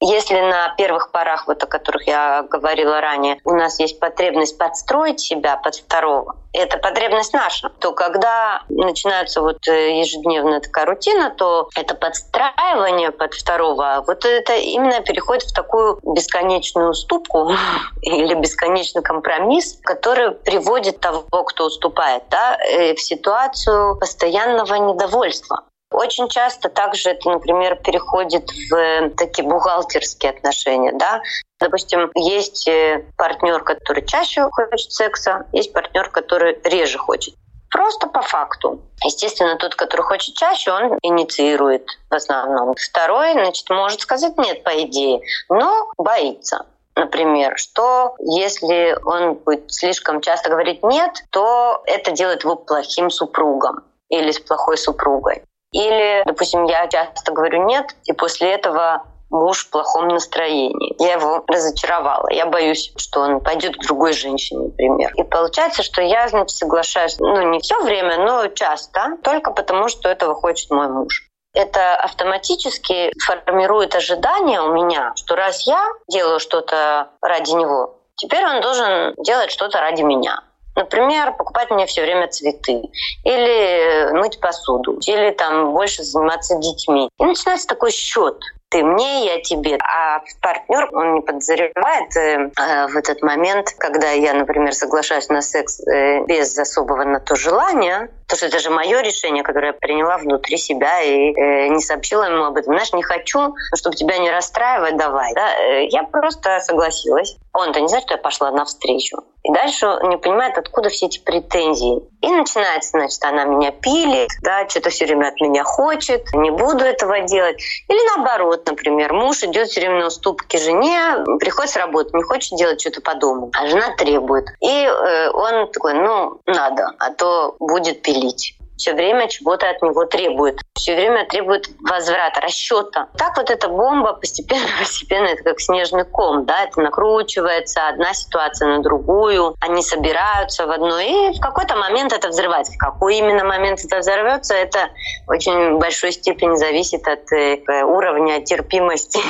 Если 0.00 0.40
на 0.40 0.70
первых 0.76 1.10
порах, 1.10 1.46
вот 1.46 1.62
о 1.62 1.66
которых 1.66 2.06
я 2.06 2.42
говорила 2.42 3.00
ранее, 3.00 3.38
у 3.44 3.54
нас 3.54 3.78
есть 3.80 4.00
потребность 4.00 4.56
подстроить 4.56 5.20
себя 5.20 5.56
под 5.58 5.74
второго, 5.74 6.36
это 6.52 6.78
потребность 6.78 7.32
наша, 7.32 7.68
то 7.68 7.92
когда 7.92 8.62
начинается 8.68 9.40
вот 9.40 9.68
э, 9.68 10.00
ежедневная 10.00 10.60
такая 10.60 10.86
рутина, 10.86 11.30
то 11.30 11.68
это 11.74 11.94
подстраивание 11.94 13.12
под 13.12 13.34
второго, 13.34 14.02
вот 14.06 14.24
это 14.24 14.56
именно 14.56 15.00
переходит 15.00 15.44
в 15.44 15.54
такую 15.54 16.00
бесконечную 16.02 16.90
уступку 16.90 17.52
или 18.02 18.34
бесконечный 18.34 19.02
компромисс, 19.02 19.78
который 19.82 20.32
приводит 20.32 20.98
того, 21.00 21.22
кто 21.44 21.66
уступает, 21.66 22.24
да, 22.30 22.56
э, 22.56 22.94
в 22.94 23.00
ситуацию 23.00 23.96
постоянного 23.98 24.74
недовольства. 24.74 25.64
Очень 25.92 26.28
часто 26.28 26.68
также 26.68 27.10
это, 27.10 27.30
например, 27.30 27.76
переходит 27.76 28.48
в 28.70 29.10
такие 29.16 29.46
бухгалтерские 29.46 30.30
отношения. 30.30 30.92
Да? 30.92 31.20
Допустим, 31.58 32.10
есть 32.14 32.68
э, 32.68 33.04
партнер, 33.16 33.62
который 33.64 34.06
чаще 34.06 34.48
хочет 34.50 34.92
секса, 34.92 35.46
есть 35.52 35.72
партнер, 35.72 36.08
который 36.10 36.58
реже 36.64 36.98
хочет. 36.98 37.34
Просто 37.70 38.06
по 38.08 38.22
факту. 38.22 38.80
Естественно, 39.04 39.56
тот, 39.56 39.74
который 39.74 40.02
хочет 40.02 40.34
чаще, 40.36 40.72
он 40.72 40.98
инициирует 41.02 41.86
в 42.08 42.14
основном. 42.14 42.74
Второй, 42.76 43.32
значит, 43.32 43.68
может 43.70 44.00
сказать 44.00 44.36
нет, 44.38 44.62
по 44.64 44.70
идее, 44.82 45.20
но 45.48 45.86
боится. 45.96 46.66
Например, 46.96 47.56
что 47.56 48.14
если 48.18 48.96
он 49.04 49.34
будет 49.34 49.72
слишком 49.72 50.20
часто 50.20 50.50
говорить 50.50 50.82
нет, 50.82 51.24
то 51.30 51.82
это 51.86 52.10
делает 52.10 52.42
его 52.42 52.56
плохим 52.56 53.10
супругом 53.10 53.84
или 54.08 54.32
с 54.32 54.40
плохой 54.40 54.76
супругой. 54.76 55.42
Или, 55.72 56.22
допустим, 56.26 56.64
я 56.64 56.86
часто 56.88 57.32
говорю 57.32 57.64
«нет», 57.64 57.94
и 58.04 58.12
после 58.12 58.52
этого 58.52 59.04
муж 59.30 59.64
в 59.64 59.70
плохом 59.70 60.08
настроении. 60.08 60.96
Я 60.98 61.14
его 61.14 61.44
разочаровала. 61.46 62.28
Я 62.30 62.46
боюсь, 62.46 62.92
что 62.96 63.20
он 63.20 63.40
пойдет 63.40 63.76
к 63.76 63.82
другой 63.86 64.12
женщине, 64.12 64.66
например. 64.66 65.12
И 65.14 65.22
получается, 65.22 65.82
что 65.82 66.02
я, 66.02 66.28
значит, 66.28 66.56
соглашаюсь, 66.56 67.16
ну, 67.18 67.40
не 67.50 67.60
все 67.60 67.80
время, 67.82 68.18
но 68.18 68.48
часто, 68.48 69.16
только 69.22 69.52
потому, 69.52 69.88
что 69.88 70.08
этого 70.08 70.34
хочет 70.34 70.70
мой 70.70 70.88
муж. 70.88 71.28
Это 71.54 71.96
автоматически 71.96 73.12
формирует 73.24 73.94
ожидание 73.94 74.60
у 74.60 74.72
меня, 74.72 75.12
что 75.16 75.34
раз 75.34 75.66
я 75.66 75.84
делаю 76.08 76.38
что-то 76.38 77.10
ради 77.22 77.50
него, 77.52 77.98
теперь 78.14 78.44
он 78.44 78.60
должен 78.60 79.14
делать 79.18 79.50
что-то 79.50 79.80
ради 79.80 80.02
меня. 80.02 80.44
Например, 80.80 81.32
покупать 81.32 81.70
мне 81.70 81.84
все 81.84 82.02
время 82.02 82.26
цветы, 82.28 82.82
или 83.24 84.12
мыть 84.12 84.40
посуду, 84.40 84.98
или 85.06 85.30
там 85.30 85.72
больше 85.72 86.02
заниматься 86.02 86.56
детьми. 86.56 87.10
И 87.18 87.24
начинается 87.24 87.66
такой 87.66 87.90
счет 87.90 88.38
ты 88.70 88.84
мне, 88.84 89.26
я 89.26 89.40
тебе. 89.42 89.76
А 89.82 90.20
партнер, 90.40 90.88
он 90.92 91.14
не 91.14 91.20
подозревает 91.20 92.16
э, 92.16 92.50
э, 92.56 92.86
в 92.86 92.96
этот 92.96 93.20
момент, 93.20 93.74
когда 93.76 94.10
я, 94.12 94.32
например, 94.32 94.72
соглашаюсь 94.72 95.28
на 95.28 95.42
секс 95.42 95.80
э, 95.80 96.24
без 96.24 96.56
особого 96.56 97.02
на 97.02 97.18
то 97.18 97.34
желания, 97.34 98.10
то 98.28 98.36
что 98.36 98.46
это 98.46 98.60
же 98.60 98.70
мое 98.70 99.00
решение, 99.02 99.42
которое 99.42 99.68
я 99.68 99.72
приняла 99.72 100.18
внутри 100.18 100.56
себя 100.56 101.02
и 101.02 101.32
э, 101.32 101.68
не 101.68 101.80
сообщила 101.80 102.22
ему 102.22 102.44
об 102.44 102.56
этом. 102.56 102.74
Знаешь, 102.74 102.92
не 102.92 103.02
хочу, 103.02 103.54
чтобы 103.74 103.96
тебя 103.96 104.18
не 104.18 104.30
расстраивать, 104.30 104.96
давай. 104.96 105.34
Да? 105.34 105.52
Э, 105.52 105.86
я 105.86 106.04
просто 106.04 106.60
согласилась. 106.60 107.36
Он-то 107.52 107.80
не 107.80 107.88
знает, 107.88 108.04
что 108.04 108.14
я 108.14 108.18
пошла 108.18 108.50
навстречу. 108.50 109.18
И 109.42 109.52
дальше 109.52 109.86
не 110.04 110.18
понимает, 110.18 110.58
откуда 110.58 110.88
все 110.88 111.06
эти 111.06 111.18
претензии. 111.18 112.02
И 112.20 112.28
начинается, 112.28 112.90
значит, 112.90 113.22
она 113.24 113.44
меня 113.44 113.70
пилит, 113.70 114.28
да, 114.42 114.68
что-то 114.68 114.90
все 114.90 115.06
время 115.06 115.28
от 115.28 115.40
меня 115.40 115.64
хочет, 115.64 116.32
не 116.34 116.50
буду 116.50 116.84
этого 116.84 117.20
делать. 117.22 117.60
Или 117.88 118.16
наоборот, 118.16 118.66
например, 118.66 119.12
муж 119.14 119.42
идет 119.42 119.68
все 119.68 119.80
время 119.80 120.00
на 120.00 120.06
уступки 120.06 120.58
жене, 120.58 121.24
приходит 121.38 121.70
с 121.70 121.76
работы, 121.76 122.16
не 122.16 122.22
хочет 122.22 122.56
делать 122.58 122.80
что-то 122.80 123.00
по 123.00 123.14
дому, 123.14 123.50
а 123.54 123.66
жена 123.66 123.94
требует. 123.96 124.46
И 124.60 124.84
э, 124.84 125.30
он 125.30 125.70
такой, 125.72 125.94
ну, 125.94 126.40
надо, 126.46 126.92
а 126.98 127.12
то 127.12 127.56
будет 127.58 128.02
пилить 128.02 128.56
все 128.80 128.94
время 128.94 129.28
чего-то 129.28 129.68
от 129.68 129.82
него 129.82 130.06
требует, 130.06 130.58
все 130.74 130.94
время 130.94 131.26
требует 131.26 131.68
возврата, 131.80 132.40
расчета. 132.40 133.08
Так 133.18 133.36
вот 133.36 133.50
эта 133.50 133.68
бомба 133.68 134.14
постепенно, 134.14 134.66
постепенно, 134.78 135.26
это 135.26 135.42
как 135.44 135.60
снежный 135.60 136.04
ком, 136.04 136.46
да, 136.46 136.64
это 136.64 136.80
накручивается 136.80 137.88
одна 137.88 138.14
ситуация 138.14 138.68
на 138.68 138.82
другую, 138.82 139.54
они 139.60 139.82
собираются 139.82 140.66
в 140.66 140.70
одно, 140.70 140.98
и 140.98 141.36
в 141.36 141.40
какой-то 141.40 141.76
момент 141.76 142.12
это 142.12 142.28
взрывается. 142.28 142.72
В 142.72 142.78
какой 142.78 143.18
именно 143.18 143.44
момент 143.44 143.84
это 143.84 143.98
взорвется, 143.98 144.54
это 144.54 144.88
очень 145.28 145.78
большой 145.78 146.12
степени 146.12 146.56
зависит 146.56 147.06
от 147.06 147.30
э, 147.32 147.84
уровня 147.84 148.42
терпимости 148.42 149.20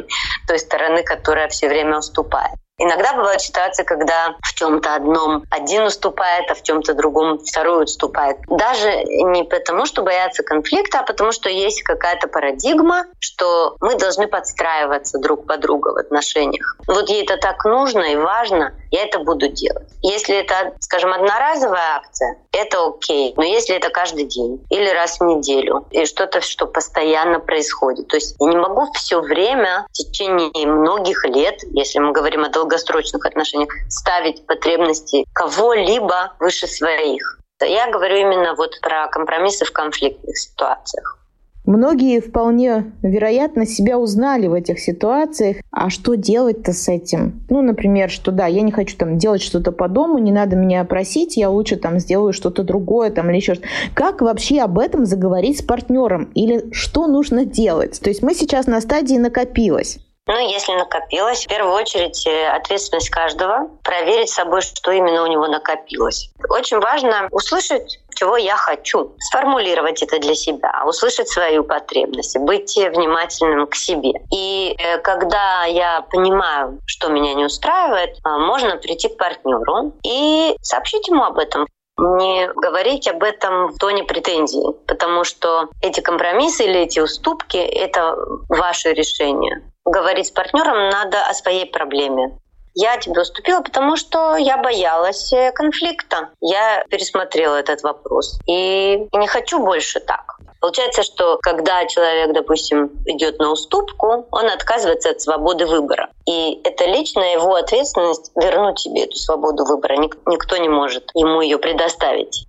той 0.48 0.58
стороны, 0.58 1.04
которая 1.04 1.48
все 1.48 1.68
время 1.68 1.98
уступает. 1.98 2.58
Иногда 2.78 3.14
бывают 3.14 3.40
ситуации, 3.40 3.84
когда 3.84 4.36
в 4.42 4.54
чем-то 4.54 4.94
одном 4.94 5.44
один 5.50 5.84
уступает, 5.84 6.50
а 6.50 6.54
в 6.54 6.62
чем-то 6.62 6.92
другом 6.92 7.38
второй 7.38 7.84
уступает. 7.84 8.36
Даже 8.48 9.02
не 9.04 9.44
потому, 9.44 9.86
что 9.86 10.02
боятся 10.02 10.42
конфликта, 10.42 11.00
а 11.00 11.02
потому 11.02 11.32
что 11.32 11.48
есть 11.48 11.82
какая-то 11.82 12.28
парадигма, 12.28 13.06
что 13.18 13.76
мы 13.80 13.96
должны 13.96 14.26
подстраиваться 14.26 15.18
друг 15.18 15.46
по 15.46 15.56
другу 15.56 15.92
в 15.92 15.96
отношениях. 15.96 16.76
Вот 16.86 17.08
ей 17.08 17.24
это 17.24 17.38
так 17.38 17.64
нужно 17.64 18.12
и 18.12 18.16
важно, 18.16 18.74
я 18.90 19.04
это 19.04 19.20
буду 19.20 19.48
делать. 19.48 19.88
Если 20.02 20.36
это, 20.36 20.74
скажем, 20.80 21.14
одноразовая 21.14 21.96
акция, 21.96 22.36
это 22.52 22.86
окей. 22.86 23.32
Но 23.36 23.42
если 23.42 23.74
это 23.74 23.88
каждый 23.88 24.24
день 24.24 24.64
или 24.70 24.88
раз 24.90 25.18
в 25.18 25.24
неделю, 25.24 25.86
и 25.90 26.04
что-то, 26.04 26.40
что 26.42 26.66
постоянно 26.66 27.40
происходит, 27.40 28.08
то 28.08 28.16
есть 28.16 28.36
я 28.38 28.48
не 28.48 28.56
могу 28.56 28.90
все 28.92 29.20
время 29.20 29.86
в 29.90 29.92
течение 29.92 30.66
многих 30.66 31.24
лет, 31.24 31.60
если 31.72 31.98
мы 31.98 32.12
говорим 32.12 32.44
о 32.44 32.50
долгосрочных 32.66 33.24
отношениях, 33.24 33.70
ставить 33.88 34.46
потребности 34.46 35.24
кого-либо 35.32 36.32
выше 36.40 36.66
своих. 36.66 37.38
Я 37.60 37.90
говорю 37.90 38.16
именно 38.16 38.54
вот 38.54 38.80
про 38.82 39.08
компромиссы 39.08 39.64
в 39.64 39.72
конфликтных 39.72 40.36
ситуациях. 40.36 41.18
Многие 41.64 42.20
вполне 42.20 42.92
вероятно 43.02 43.66
себя 43.66 43.98
узнали 43.98 44.46
в 44.46 44.54
этих 44.54 44.78
ситуациях. 44.78 45.56
А 45.72 45.90
что 45.90 46.14
делать-то 46.14 46.72
с 46.72 46.88
этим? 46.88 47.44
Ну, 47.50 47.60
например, 47.60 48.08
что 48.08 48.30
да, 48.30 48.46
я 48.46 48.62
не 48.62 48.70
хочу 48.70 48.96
там 48.96 49.18
делать 49.18 49.42
что-то 49.42 49.72
по 49.72 49.88
дому, 49.88 50.18
не 50.18 50.30
надо 50.30 50.54
меня 50.54 50.84
просить, 50.84 51.36
я 51.36 51.50
лучше 51.50 51.74
там 51.74 51.98
сделаю 51.98 52.32
что-то 52.32 52.62
другое 52.62 53.10
там 53.10 53.30
или 53.30 53.36
еще 53.36 53.54
что-то. 53.54 53.68
Как 53.94 54.20
вообще 54.20 54.60
об 54.60 54.78
этом 54.78 55.06
заговорить 55.06 55.58
с 55.58 55.62
партнером? 55.62 56.30
Или 56.34 56.72
что 56.72 57.08
нужно 57.08 57.44
делать? 57.44 58.00
То 58.00 58.10
есть 58.10 58.22
мы 58.22 58.34
сейчас 58.34 58.66
на 58.66 58.80
стадии 58.80 59.16
накопилось. 59.16 59.98
Ну, 60.28 60.38
если 60.38 60.72
накопилось, 60.72 61.44
в 61.44 61.48
первую 61.48 61.72
очередь 61.72 62.26
э, 62.26 62.48
ответственность 62.48 63.10
каждого, 63.10 63.68
проверить 63.84 64.28
собой, 64.28 64.60
что 64.60 64.90
именно 64.90 65.22
у 65.22 65.26
него 65.28 65.46
накопилось. 65.46 66.30
Очень 66.48 66.80
важно 66.80 67.28
услышать, 67.30 68.00
чего 68.12 68.36
я 68.36 68.56
хочу, 68.56 69.14
сформулировать 69.20 70.02
это 70.02 70.18
для 70.18 70.34
себя, 70.34 70.82
услышать 70.84 71.28
свою 71.28 71.62
потребность, 71.62 72.36
быть 72.38 72.74
внимательным 72.76 73.68
к 73.68 73.76
себе. 73.76 74.14
И 74.34 74.74
э, 74.76 74.98
когда 74.98 75.64
я 75.64 76.00
понимаю, 76.10 76.80
что 76.86 77.08
меня 77.08 77.34
не 77.34 77.44
устраивает, 77.44 78.16
э, 78.16 78.28
можно 78.28 78.78
прийти 78.78 79.08
к 79.08 79.16
партнеру 79.16 79.92
и 80.02 80.56
сообщить 80.60 81.06
ему 81.06 81.22
об 81.22 81.38
этом 81.38 81.68
не 81.98 82.48
говорить 82.48 83.08
об 83.08 83.22
этом 83.22 83.68
в 83.68 83.78
тоне 83.78 84.04
претензии, 84.04 84.74
потому 84.86 85.24
что 85.24 85.68
эти 85.80 86.00
компромиссы 86.00 86.64
или 86.64 86.80
эти 86.80 87.00
уступки— 87.00 87.56
это 87.56 88.16
ваше 88.48 88.92
решение. 88.92 89.62
Говорить 89.86 90.26
с 90.26 90.30
партнером 90.30 90.90
надо 90.90 91.24
о 91.26 91.34
своей 91.34 91.66
проблеме. 91.66 92.38
Я 92.78 92.98
тебе 92.98 93.22
уступила, 93.22 93.62
потому 93.62 93.96
что 93.96 94.36
я 94.36 94.58
боялась 94.58 95.32
э, 95.32 95.50
конфликта. 95.52 96.28
Я 96.42 96.84
пересмотрела 96.90 97.56
этот 97.56 97.82
вопрос. 97.82 98.38
И 98.46 99.08
не 99.14 99.26
хочу 99.26 99.64
больше 99.64 99.98
так. 99.98 100.36
Получается, 100.60 101.02
что 101.02 101.38
когда 101.40 101.86
человек, 101.86 102.34
допустим, 102.34 102.90
идет 103.06 103.38
на 103.38 103.52
уступку, 103.52 104.26
он 104.30 104.46
отказывается 104.50 105.10
от 105.10 105.22
свободы 105.22 105.64
выбора. 105.64 106.10
И 106.26 106.60
это 106.64 106.84
личная 106.84 107.32
его 107.34 107.54
ответственность 107.54 108.30
вернуть 108.36 108.80
себе 108.80 109.04
эту 109.04 109.16
свободу 109.16 109.64
выбора. 109.64 109.96
Никто 109.96 110.58
не 110.58 110.68
может 110.68 111.10
ему 111.14 111.40
ее 111.40 111.56
предоставить 111.56 112.46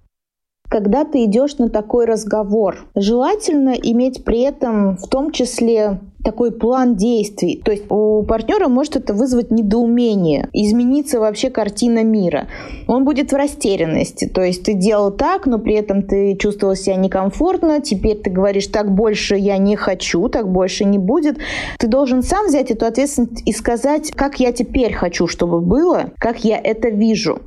когда 0.69 1.05
ты 1.05 1.23
идешь 1.25 1.57
на 1.57 1.69
такой 1.69 2.05
разговор. 2.05 2.87
Желательно 2.95 3.71
иметь 3.71 4.23
при 4.23 4.41
этом 4.41 4.97
в 4.97 5.07
том 5.07 5.31
числе 5.31 5.99
такой 6.23 6.51
план 6.51 6.95
действий. 6.95 7.61
То 7.63 7.71
есть 7.71 7.85
у 7.89 8.23
партнера 8.23 8.67
может 8.67 8.97
это 8.97 9.13
вызвать 9.13 9.49
недоумение, 9.49 10.49
измениться 10.51 11.21
вообще 11.21 11.49
картина 11.49 12.03
мира. 12.03 12.47
Он 12.87 13.05
будет 13.05 13.31
в 13.31 13.35
растерянности. 13.35 14.27
То 14.27 14.43
есть 14.43 14.63
ты 14.63 14.73
делал 14.73 15.11
так, 15.11 15.45
но 15.45 15.57
при 15.57 15.75
этом 15.75 16.03
ты 16.03 16.35
чувствовал 16.35 16.75
себя 16.75 16.95
некомфортно, 16.95 17.79
теперь 17.79 18.17
ты 18.17 18.29
говоришь, 18.29 18.67
так 18.67 18.93
больше 18.93 19.37
я 19.37 19.57
не 19.57 19.77
хочу, 19.77 20.27
так 20.27 20.51
больше 20.51 20.83
не 20.83 20.97
будет. 20.97 21.37
Ты 21.79 21.87
должен 21.87 22.21
сам 22.23 22.47
взять 22.47 22.71
эту 22.71 22.85
ответственность 22.85 23.43
и 23.45 23.53
сказать, 23.53 24.11
как 24.11 24.41
я 24.41 24.51
теперь 24.51 24.93
хочу, 24.93 25.27
чтобы 25.27 25.61
было, 25.61 26.11
как 26.19 26.43
я 26.43 26.59
это 26.61 26.89
вижу. 26.89 27.39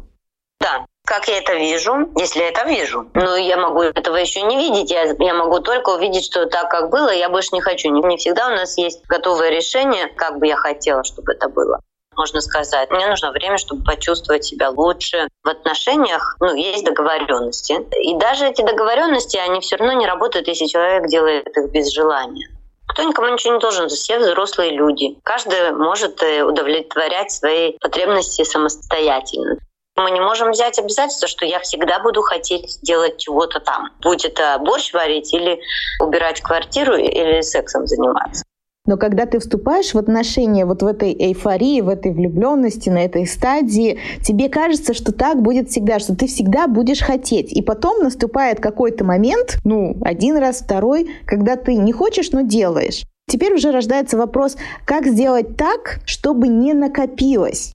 Как 1.11 1.27
я 1.27 1.38
это 1.38 1.55
вижу, 1.55 2.09
если 2.16 2.38
я 2.38 2.51
это 2.51 2.68
вижу. 2.68 3.11
Но 3.14 3.37
я 3.37 3.57
могу 3.57 3.83
этого 3.83 4.14
еще 4.14 4.42
не 4.42 4.57
видеть, 4.57 4.92
я, 4.92 5.12
я 5.18 5.35
могу 5.35 5.59
только 5.59 5.90
увидеть, 5.90 6.25
что 6.25 6.46
так, 6.46 6.70
как 6.70 6.88
было, 6.88 7.11
я 7.11 7.29
больше 7.29 7.49
не 7.51 7.61
хочу. 7.61 7.90
Не, 7.90 8.01
не 8.03 8.16
всегда 8.16 8.46
у 8.46 8.51
нас 8.51 8.79
есть 8.79 9.05
готовое 9.09 9.51
решение, 9.51 10.07
как 10.07 10.38
бы 10.38 10.46
я 10.46 10.55
хотела, 10.55 11.03
чтобы 11.03 11.33
это 11.33 11.49
было 11.49 11.81
можно 12.16 12.40
сказать. 12.42 12.90
Мне 12.90 13.09
нужно 13.09 13.33
время, 13.33 13.57
чтобы 13.57 13.83
почувствовать 13.83 14.44
себя 14.44 14.70
лучше. 14.70 15.27
В 15.42 15.49
отношениях 15.49 16.37
ну, 16.38 16.55
есть 16.55 16.85
договоренности. 16.85 17.79
И 18.03 18.14
даже 18.16 18.46
эти 18.46 18.62
договоренности, 18.62 19.38
они 19.38 19.61
все 19.61 19.77
равно 19.77 19.94
не 19.94 20.07
работают, 20.07 20.46
если 20.46 20.66
человек 20.66 21.09
делает 21.09 21.49
их 21.57 21.70
без 21.73 21.90
желания. 21.92 22.46
Кто 22.88 23.03
никому 23.05 23.29
ничего 23.29 23.55
не 23.55 23.61
должен, 23.61 23.88
все 23.88 24.18
взрослые 24.18 24.73
люди. 24.73 25.18
Каждый 25.25 25.73
может 25.73 26.23
э, 26.23 26.42
удовлетворять 26.42 27.33
свои 27.33 27.79
потребности 27.79 28.44
самостоятельно. 28.44 29.57
Мы 29.96 30.11
не 30.12 30.20
можем 30.20 30.50
взять 30.50 30.79
обязательство, 30.79 31.29
что 31.29 31.44
я 31.44 31.59
всегда 31.61 32.00
буду 32.00 32.22
хотеть 32.22 32.79
делать 32.83 33.18
чего-то 33.18 33.61
там. 33.61 33.90
Будь 34.03 34.24
это 34.24 34.59
борщ 34.59 34.92
варить 34.92 35.33
или 35.35 35.61
убирать 36.00 36.40
квартиру 36.40 36.96
или 36.96 37.42
сексом 37.42 37.87
заниматься. 37.87 38.44
Но 38.87 38.96
когда 38.96 39.26
ты 39.26 39.38
вступаешь 39.38 39.92
в 39.92 39.98
отношения 39.98 40.64
вот 40.64 40.83
в 40.83 40.87
этой 40.87 41.12
эйфории, 41.12 41.81
в 41.81 41.88
этой 41.88 42.12
влюбленности, 42.12 42.88
на 42.88 43.05
этой 43.05 43.26
стадии, 43.26 44.00
тебе 44.24 44.48
кажется, 44.48 44.94
что 44.94 45.12
так 45.12 45.42
будет 45.42 45.68
всегда, 45.68 45.98
что 45.98 46.16
ты 46.16 46.26
всегда 46.26 46.66
будешь 46.66 47.03
хотеть. 47.03 47.53
И 47.53 47.62
потом 47.62 48.03
наступает 48.03 48.59
какой-то 48.59 49.05
момент, 49.05 49.59
ну, 49.64 49.96
один 50.03 50.38
раз, 50.38 50.62
второй, 50.62 51.11
когда 51.26 51.57
ты 51.57 51.76
не 51.76 51.92
хочешь, 51.92 52.33
но 52.33 52.40
делаешь. 52.40 53.05
Теперь 53.29 53.55
уже 53.55 53.70
рождается 53.70 54.16
вопрос, 54.16 54.57
как 54.87 55.07
сделать 55.07 55.57
так, 55.57 56.00
чтобы 56.05 56.48
не 56.48 56.72
накопилось. 56.72 57.74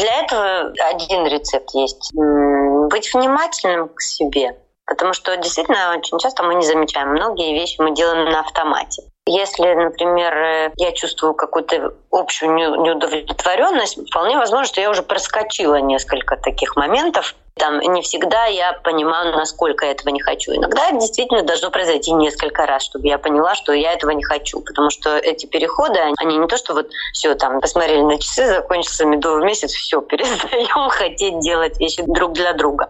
Для 0.00 0.22
этого 0.22 0.72
один 0.90 1.26
рецепт 1.26 1.70
есть. 1.74 2.10
Быть 2.14 3.12
внимательным 3.12 3.88
к 3.90 4.00
себе. 4.00 4.56
Потому 4.86 5.12
что 5.12 5.36
действительно 5.36 5.94
очень 5.96 6.18
часто 6.18 6.42
мы 6.42 6.54
не 6.54 6.64
замечаем. 6.64 7.10
Многие 7.10 7.52
вещи 7.52 7.80
мы 7.80 7.94
делаем 7.94 8.24
на 8.30 8.40
автомате. 8.40 9.02
Если, 9.26 9.74
например, 9.74 10.72
я 10.76 10.92
чувствую 10.92 11.34
какую-то 11.34 11.94
общую 12.10 12.54
неудовлетворенность, 12.54 13.98
вполне 14.08 14.36
возможно, 14.36 14.66
что 14.66 14.80
я 14.80 14.90
уже 14.90 15.02
проскочила 15.02 15.76
несколько 15.76 16.36
таких 16.36 16.76
моментов, 16.76 17.34
там 17.60 17.78
не 17.78 18.00
всегда 18.00 18.46
я 18.46 18.72
понимаю, 18.72 19.36
насколько 19.36 19.84
я 19.84 19.92
этого 19.92 20.08
не 20.08 20.20
хочу. 20.20 20.52
Иногда 20.52 20.92
действительно 20.92 21.42
должно 21.42 21.70
произойти 21.70 22.10
несколько 22.12 22.64
раз, 22.64 22.84
чтобы 22.84 23.06
я 23.06 23.18
поняла, 23.18 23.54
что 23.54 23.72
я 23.72 23.92
этого 23.92 24.12
не 24.12 24.24
хочу. 24.24 24.60
Потому 24.62 24.88
что 24.88 25.18
эти 25.18 25.44
переходы, 25.44 25.98
они 26.16 26.38
не 26.38 26.46
то, 26.46 26.56
что 26.56 26.72
вот 26.72 26.88
все 27.12 27.34
там 27.34 27.60
посмотрели 27.60 28.00
на 28.00 28.18
часы, 28.18 28.46
закончился 28.46 29.04
медовый 29.04 29.44
месяц, 29.44 29.72
все, 29.72 30.00
перестаем 30.00 30.88
хотеть 30.88 31.38
делать 31.40 31.78
вещи 31.78 32.02
друг 32.06 32.32
для 32.32 32.54
друга. 32.54 32.88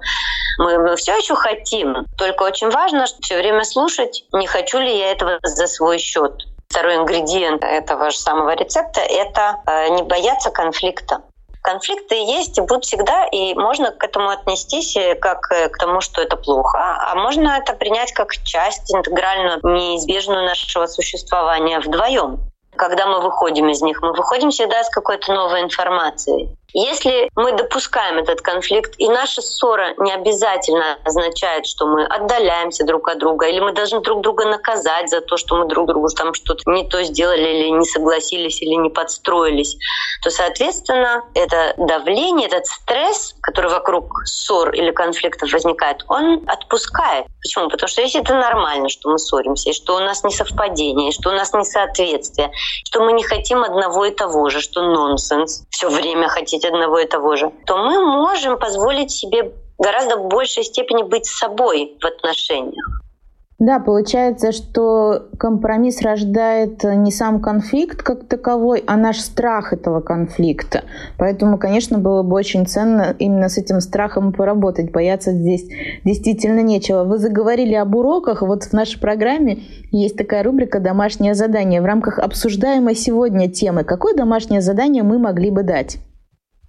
Мы, 0.58 0.78
мы 0.78 0.96
все 0.96 1.16
еще 1.16 1.34
хотим, 1.34 2.06
только 2.16 2.44
очень 2.44 2.70
важно 2.70 3.06
все 3.22 3.38
время 3.38 3.64
слушать, 3.64 4.24
не 4.32 4.46
хочу 4.46 4.78
ли 4.78 4.96
я 4.96 5.10
этого 5.10 5.40
за 5.42 5.66
свой 5.66 5.98
счет. 5.98 6.44
Второй 6.70 6.96
ингредиент 6.98 7.64
этого 7.64 8.12
же 8.12 8.16
самого 8.16 8.54
рецепта— 8.54 9.00
это 9.02 9.60
э, 9.66 9.88
не 9.88 10.04
бояться 10.04 10.50
конфликта. 10.50 11.22
Конфликты 11.62 12.14
есть 12.14 12.58
и 12.58 12.60
будут 12.60 12.84
всегда, 12.84 13.26
и 13.26 13.54
можно 13.54 13.90
к 13.90 14.04
этому 14.04 14.28
отнестись 14.28 14.96
э, 14.96 15.16
как 15.16 15.50
э, 15.50 15.68
к 15.68 15.78
тому, 15.78 16.00
что 16.00 16.22
это 16.22 16.36
плохо, 16.36 16.78
а 16.78 17.16
можно 17.16 17.58
это 17.58 17.72
принять 17.72 18.12
как 18.12 18.32
часть 18.44 18.94
интегральную, 18.94 19.58
неизбежную 19.64 20.44
нашего 20.46 20.86
существования 20.86 21.80
вдвоем. 21.80 22.38
Когда 22.76 23.06
мы 23.06 23.20
выходим 23.20 23.68
из 23.68 23.82
них, 23.82 24.00
мы 24.00 24.12
выходим 24.12 24.50
всегда 24.50 24.84
с 24.84 24.90
какой-то 24.90 25.34
новой 25.34 25.62
информацией. 25.62 26.56
Если 26.72 27.30
мы 27.34 27.52
допускаем 27.52 28.18
этот 28.18 28.40
конфликт, 28.42 28.94
и 28.98 29.08
наша 29.08 29.42
ссора 29.42 29.94
не 29.98 30.12
обязательно 30.12 30.98
означает, 31.04 31.66
что 31.66 31.86
мы 31.86 32.04
отдаляемся 32.04 32.84
друг 32.84 33.08
от 33.08 33.18
друга, 33.18 33.46
или 33.46 33.60
мы 33.60 33.72
должны 33.72 34.00
друг 34.00 34.20
друга 34.22 34.44
наказать 34.44 35.08
за 35.10 35.20
то, 35.20 35.36
что 35.36 35.56
мы 35.56 35.66
друг 35.66 35.86
другу 35.88 36.08
там 36.08 36.34
что-то 36.34 36.62
не 36.70 36.88
то 36.88 37.02
сделали, 37.02 37.48
или 37.48 37.68
не 37.70 37.84
согласились, 37.84 38.62
или 38.62 38.74
не 38.74 38.90
подстроились, 38.90 39.76
то, 40.22 40.30
соответственно, 40.30 41.24
это 41.34 41.74
давление, 41.76 42.46
этот 42.46 42.66
стресс, 42.66 43.34
который 43.40 43.70
вокруг 43.70 44.22
ссор 44.24 44.70
или 44.70 44.90
конфликтов 44.90 45.52
возникает, 45.52 46.04
он 46.08 46.44
отпускает. 46.46 47.26
Почему? 47.42 47.68
Потому 47.68 47.88
что 47.88 48.02
если 48.02 48.20
это 48.20 48.34
нормально, 48.34 48.88
что 48.88 49.10
мы 49.10 49.18
ссоримся, 49.18 49.70
и 49.70 49.72
что 49.72 49.96
у 49.96 50.00
нас 50.00 50.22
не 50.24 50.30
совпадение, 50.30 51.08
и 51.08 51.12
что 51.12 51.30
у 51.30 51.32
нас 51.32 51.52
несоответствие, 51.52 52.52
что 52.84 53.00
мы 53.00 53.12
не 53.12 53.22
хотим 53.22 53.62
одного 53.62 54.04
и 54.04 54.10
того 54.10 54.48
же, 54.50 54.60
что 54.60 54.82
нонсенс, 54.82 55.64
все 55.70 55.88
время 55.88 56.28
хотеть 56.28 56.59
хотеть 56.60 56.64
одного 56.64 56.98
и 56.98 57.06
того 57.06 57.36
же, 57.36 57.50
то 57.66 57.76
мы 57.76 58.00
можем 58.04 58.58
позволить 58.58 59.10
себе 59.10 59.52
гораздо 59.78 60.16
большей 60.16 60.64
степени 60.64 61.02
быть 61.02 61.26
собой 61.26 61.96
в 62.00 62.04
отношениях. 62.04 63.00
Да, 63.58 63.78
получается, 63.78 64.52
что 64.52 65.28
компромисс 65.38 66.00
рождает 66.00 66.82
не 66.82 67.12
сам 67.12 67.42
конфликт 67.42 68.02
как 68.02 68.26
таковой, 68.26 68.82
а 68.86 68.96
наш 68.96 69.18
страх 69.18 69.74
этого 69.74 70.00
конфликта. 70.00 70.84
Поэтому, 71.18 71.58
конечно, 71.58 71.98
было 71.98 72.22
бы 72.22 72.36
очень 72.36 72.66
ценно 72.66 73.14
именно 73.18 73.50
с 73.50 73.58
этим 73.58 73.82
страхом 73.82 74.32
поработать. 74.32 74.90
Бояться 74.90 75.32
здесь 75.32 75.66
действительно 76.06 76.60
нечего. 76.60 77.04
Вы 77.04 77.18
заговорили 77.18 77.74
об 77.74 77.94
уроках. 77.94 78.40
Вот 78.40 78.64
в 78.64 78.72
нашей 78.72 78.98
программе 78.98 79.58
есть 79.92 80.16
такая 80.16 80.42
рубрика 80.42 80.80
«Домашнее 80.80 81.34
задание». 81.34 81.82
В 81.82 81.84
рамках 81.84 82.18
обсуждаемой 82.18 82.94
сегодня 82.94 83.50
темы 83.50 83.84
какое 83.84 84.14
домашнее 84.14 84.62
задание 84.62 85.02
мы 85.02 85.18
могли 85.18 85.50
бы 85.50 85.64
дать? 85.64 85.98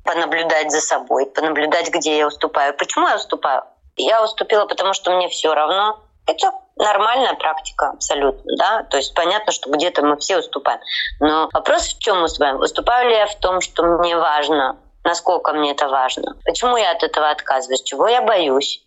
Понаблюдать 0.03 0.71
за 0.71 0.81
собой, 0.81 1.25
понаблюдать, 1.25 1.89
где 1.89 2.17
я 2.17 2.27
уступаю. 2.27 2.75
Почему 2.75 3.07
я 3.07 3.15
уступаю? 3.15 3.63
Я 3.95 4.23
уступила, 4.23 4.65
потому 4.65 4.93
что 4.93 5.11
мне 5.11 5.27
все 5.29 5.53
равно. 5.53 5.99
Это 6.27 6.51
нормальная 6.77 7.33
практика 7.33 7.89
абсолютно, 7.89 8.55
да, 8.57 8.83
то 8.83 8.97
есть 8.97 9.13
понятно, 9.15 9.51
что 9.51 9.71
где-то 9.71 10.03
мы 10.03 10.17
все 10.17 10.37
уступаем. 10.37 10.79
Но 11.19 11.49
вопрос 11.51 11.87
в 11.87 11.99
чем 11.99 12.23
уступаем? 12.23 12.57
Уступаю 12.57 13.09
ли 13.09 13.15
я 13.15 13.25
в 13.25 13.35
том, 13.35 13.59
что 13.59 13.83
мне 13.83 14.15
важно, 14.15 14.77
насколько 15.03 15.51
мне 15.53 15.71
это 15.71 15.87
важно? 15.87 16.35
Почему 16.45 16.77
я 16.77 16.91
от 16.91 17.03
этого 17.03 17.29
отказываюсь? 17.29 17.81
Чего 17.81 18.07
я 18.07 18.21
боюсь? 18.21 18.83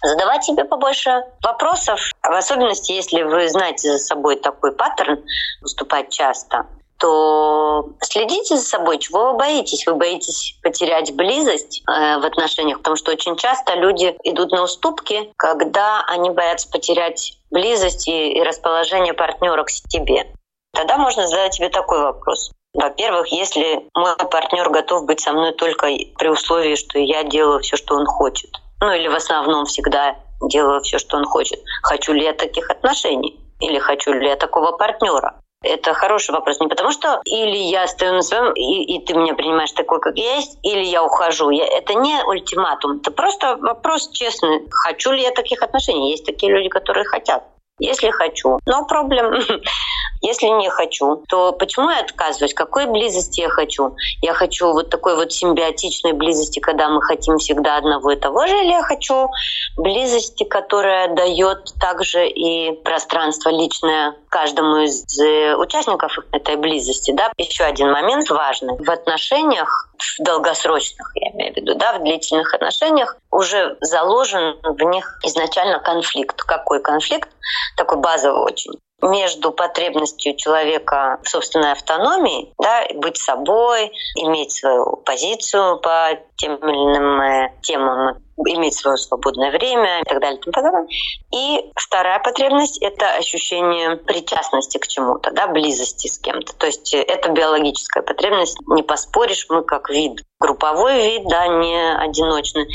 Задавать 0.00 0.44
себе 0.44 0.64
побольше 0.64 1.24
вопросов, 1.42 2.00
в 2.22 2.32
особенности, 2.32 2.92
если 2.92 3.22
вы 3.22 3.48
знаете 3.48 3.90
за 3.90 3.98
собой 3.98 4.36
такой 4.36 4.72
паттерн, 4.72 5.24
уступать 5.60 6.10
часто, 6.10 6.66
то 6.98 7.90
следите 8.00 8.56
за 8.56 8.64
собой, 8.64 8.98
чего 8.98 9.32
вы 9.32 9.38
боитесь. 9.38 9.86
Вы 9.86 9.94
боитесь 9.94 10.58
потерять 10.62 11.14
близость 11.14 11.82
э, 11.88 12.18
в 12.18 12.24
отношениях, 12.24 12.78
потому 12.78 12.96
что 12.96 13.12
очень 13.12 13.36
часто 13.36 13.74
люди 13.74 14.16
идут 14.24 14.50
на 14.50 14.64
уступки, 14.64 15.32
когда 15.36 16.04
они 16.08 16.30
боятся 16.30 16.68
потерять 16.70 17.38
близость 17.50 18.08
и, 18.08 18.32
и 18.32 18.42
расположение 18.42 19.14
партнера 19.14 19.62
к 19.64 19.70
себе. 19.70 20.26
Тогда 20.72 20.98
можно 20.98 21.26
задать 21.26 21.54
себе 21.54 21.68
такой 21.68 22.00
вопрос. 22.00 22.50
Во-первых, 22.74 23.28
если 23.28 23.88
мой 23.94 24.16
партнер 24.16 24.68
готов 24.70 25.04
быть 25.04 25.20
со 25.20 25.32
мной 25.32 25.52
только 25.52 25.88
при 26.18 26.28
условии, 26.28 26.74
что 26.74 26.98
я 26.98 27.22
делаю 27.22 27.60
все, 27.60 27.76
что 27.76 27.94
он 27.94 28.06
хочет, 28.06 28.50
ну 28.80 28.92
или 28.92 29.08
в 29.08 29.14
основном 29.14 29.64
всегда 29.64 30.16
делаю 30.42 30.80
все, 30.82 30.98
что 30.98 31.16
он 31.16 31.24
хочет, 31.24 31.60
хочу 31.82 32.12
ли 32.12 32.24
я 32.24 32.32
таких 32.32 32.70
отношений 32.70 33.40
или 33.60 33.78
хочу 33.78 34.12
ли 34.12 34.28
я 34.28 34.36
такого 34.36 34.72
партнера. 34.72 35.40
Это 35.62 35.92
хороший 35.92 36.30
вопрос. 36.30 36.60
Не 36.60 36.68
потому 36.68 36.92
что 36.92 37.20
или 37.24 37.56
я 37.56 37.86
стою 37.88 38.14
на 38.14 38.22
своем, 38.22 38.52
и, 38.52 38.96
и 38.96 39.04
ты 39.04 39.14
меня 39.14 39.34
принимаешь 39.34 39.72
такой, 39.72 40.00
как 40.00 40.16
есть, 40.16 40.58
или 40.62 40.84
я 40.84 41.02
ухожу. 41.02 41.50
Я, 41.50 41.66
это 41.66 41.94
не 41.94 42.22
ультиматум. 42.24 42.98
Это 42.98 43.10
просто 43.10 43.56
вопрос 43.56 44.10
честный. 44.10 44.68
Хочу 44.70 45.10
ли 45.10 45.22
я 45.22 45.32
таких 45.32 45.62
отношений? 45.62 46.10
Есть 46.10 46.26
такие 46.26 46.52
люди, 46.52 46.68
которые 46.68 47.04
хотят. 47.04 47.42
Если 47.78 48.10
хочу, 48.10 48.58
но 48.66 48.84
проблем. 48.86 49.34
Если 50.20 50.46
не 50.46 50.68
хочу, 50.68 51.22
то 51.28 51.52
почему 51.52 51.90
я 51.90 52.00
отказываюсь? 52.00 52.54
Какой 52.54 52.86
близости 52.86 53.40
я 53.40 53.48
хочу? 53.48 53.94
Я 54.20 54.34
хочу 54.34 54.72
вот 54.72 54.90
такой 54.90 55.14
вот 55.14 55.32
симбиотичной 55.32 56.12
близости, 56.12 56.58
когда 56.58 56.88
мы 56.88 57.00
хотим 57.02 57.38
всегда 57.38 57.76
одного 57.76 58.10
и 58.10 58.16
того 58.16 58.46
же, 58.46 58.56
или 58.56 58.72
я 58.72 58.82
хочу 58.82 59.28
близости, 59.76 60.44
которая 60.44 61.14
дает 61.14 61.72
также 61.80 62.28
и 62.28 62.72
пространство 62.82 63.50
личное 63.50 64.16
каждому 64.28 64.78
из 64.78 65.04
э, 65.20 65.54
участников 65.54 66.18
этой 66.32 66.56
близости. 66.56 67.12
Да? 67.12 67.30
Еще 67.36 67.64
один 67.64 67.92
момент 67.92 68.28
важный. 68.28 68.76
В 68.78 68.90
отношениях, 68.90 69.88
в 70.18 70.22
долгосрочных, 70.22 71.12
я 71.14 71.30
имею 71.30 71.54
в 71.54 71.56
виду, 71.56 71.74
да, 71.76 71.92
в 71.92 72.02
длительных 72.02 72.52
отношениях, 72.54 73.16
уже 73.30 73.76
заложен 73.80 74.56
в 74.62 74.82
них 74.82 75.18
изначально 75.24 75.78
конфликт. 75.78 76.42
Какой 76.42 76.82
конфликт? 76.82 77.28
Такой 77.76 77.98
базовый 77.98 78.42
очень 78.42 78.72
между 79.00 79.52
потребностью 79.52 80.36
человека 80.36 81.20
в 81.22 81.28
собственной 81.28 81.72
автономии, 81.72 82.52
да, 82.58 82.84
быть 82.94 83.16
собой, 83.16 83.92
иметь 84.16 84.52
свою 84.52 84.96
позицию 84.96 85.78
по 85.78 86.18
тем 86.36 86.56
или 86.56 86.76
иным 86.76 87.20
э, 87.20 87.52
темам, 87.62 88.18
иметь 88.46 88.74
свое 88.74 88.96
свободное 88.96 89.50
время 89.50 90.00
и 90.00 90.04
так 90.04 90.20
далее 90.20 90.38
и 90.38 90.42
тому 90.42 90.52
подобное. 90.52 90.88
И 91.32 91.72
вторая 91.76 92.18
потребность— 92.20 92.78
это 92.82 93.14
ощущение 93.14 93.96
причастности 93.96 94.78
к 94.78 94.86
чему-то, 94.86 95.30
да, 95.32 95.46
близости 95.46 96.08
с 96.08 96.18
кем-то. 96.18 96.54
То 96.54 96.66
есть 96.66 96.94
это 96.94 97.30
биологическая 97.30 98.02
потребность, 98.02 98.58
не 98.68 98.82
поспоришь, 98.82 99.46
мы 99.48 99.62
как 99.62 99.90
вид 99.90 100.22
групповой 100.40 101.02
вид, 101.02 101.28
да, 101.28 101.48
не 101.48 101.94
одиночный. 101.96 102.66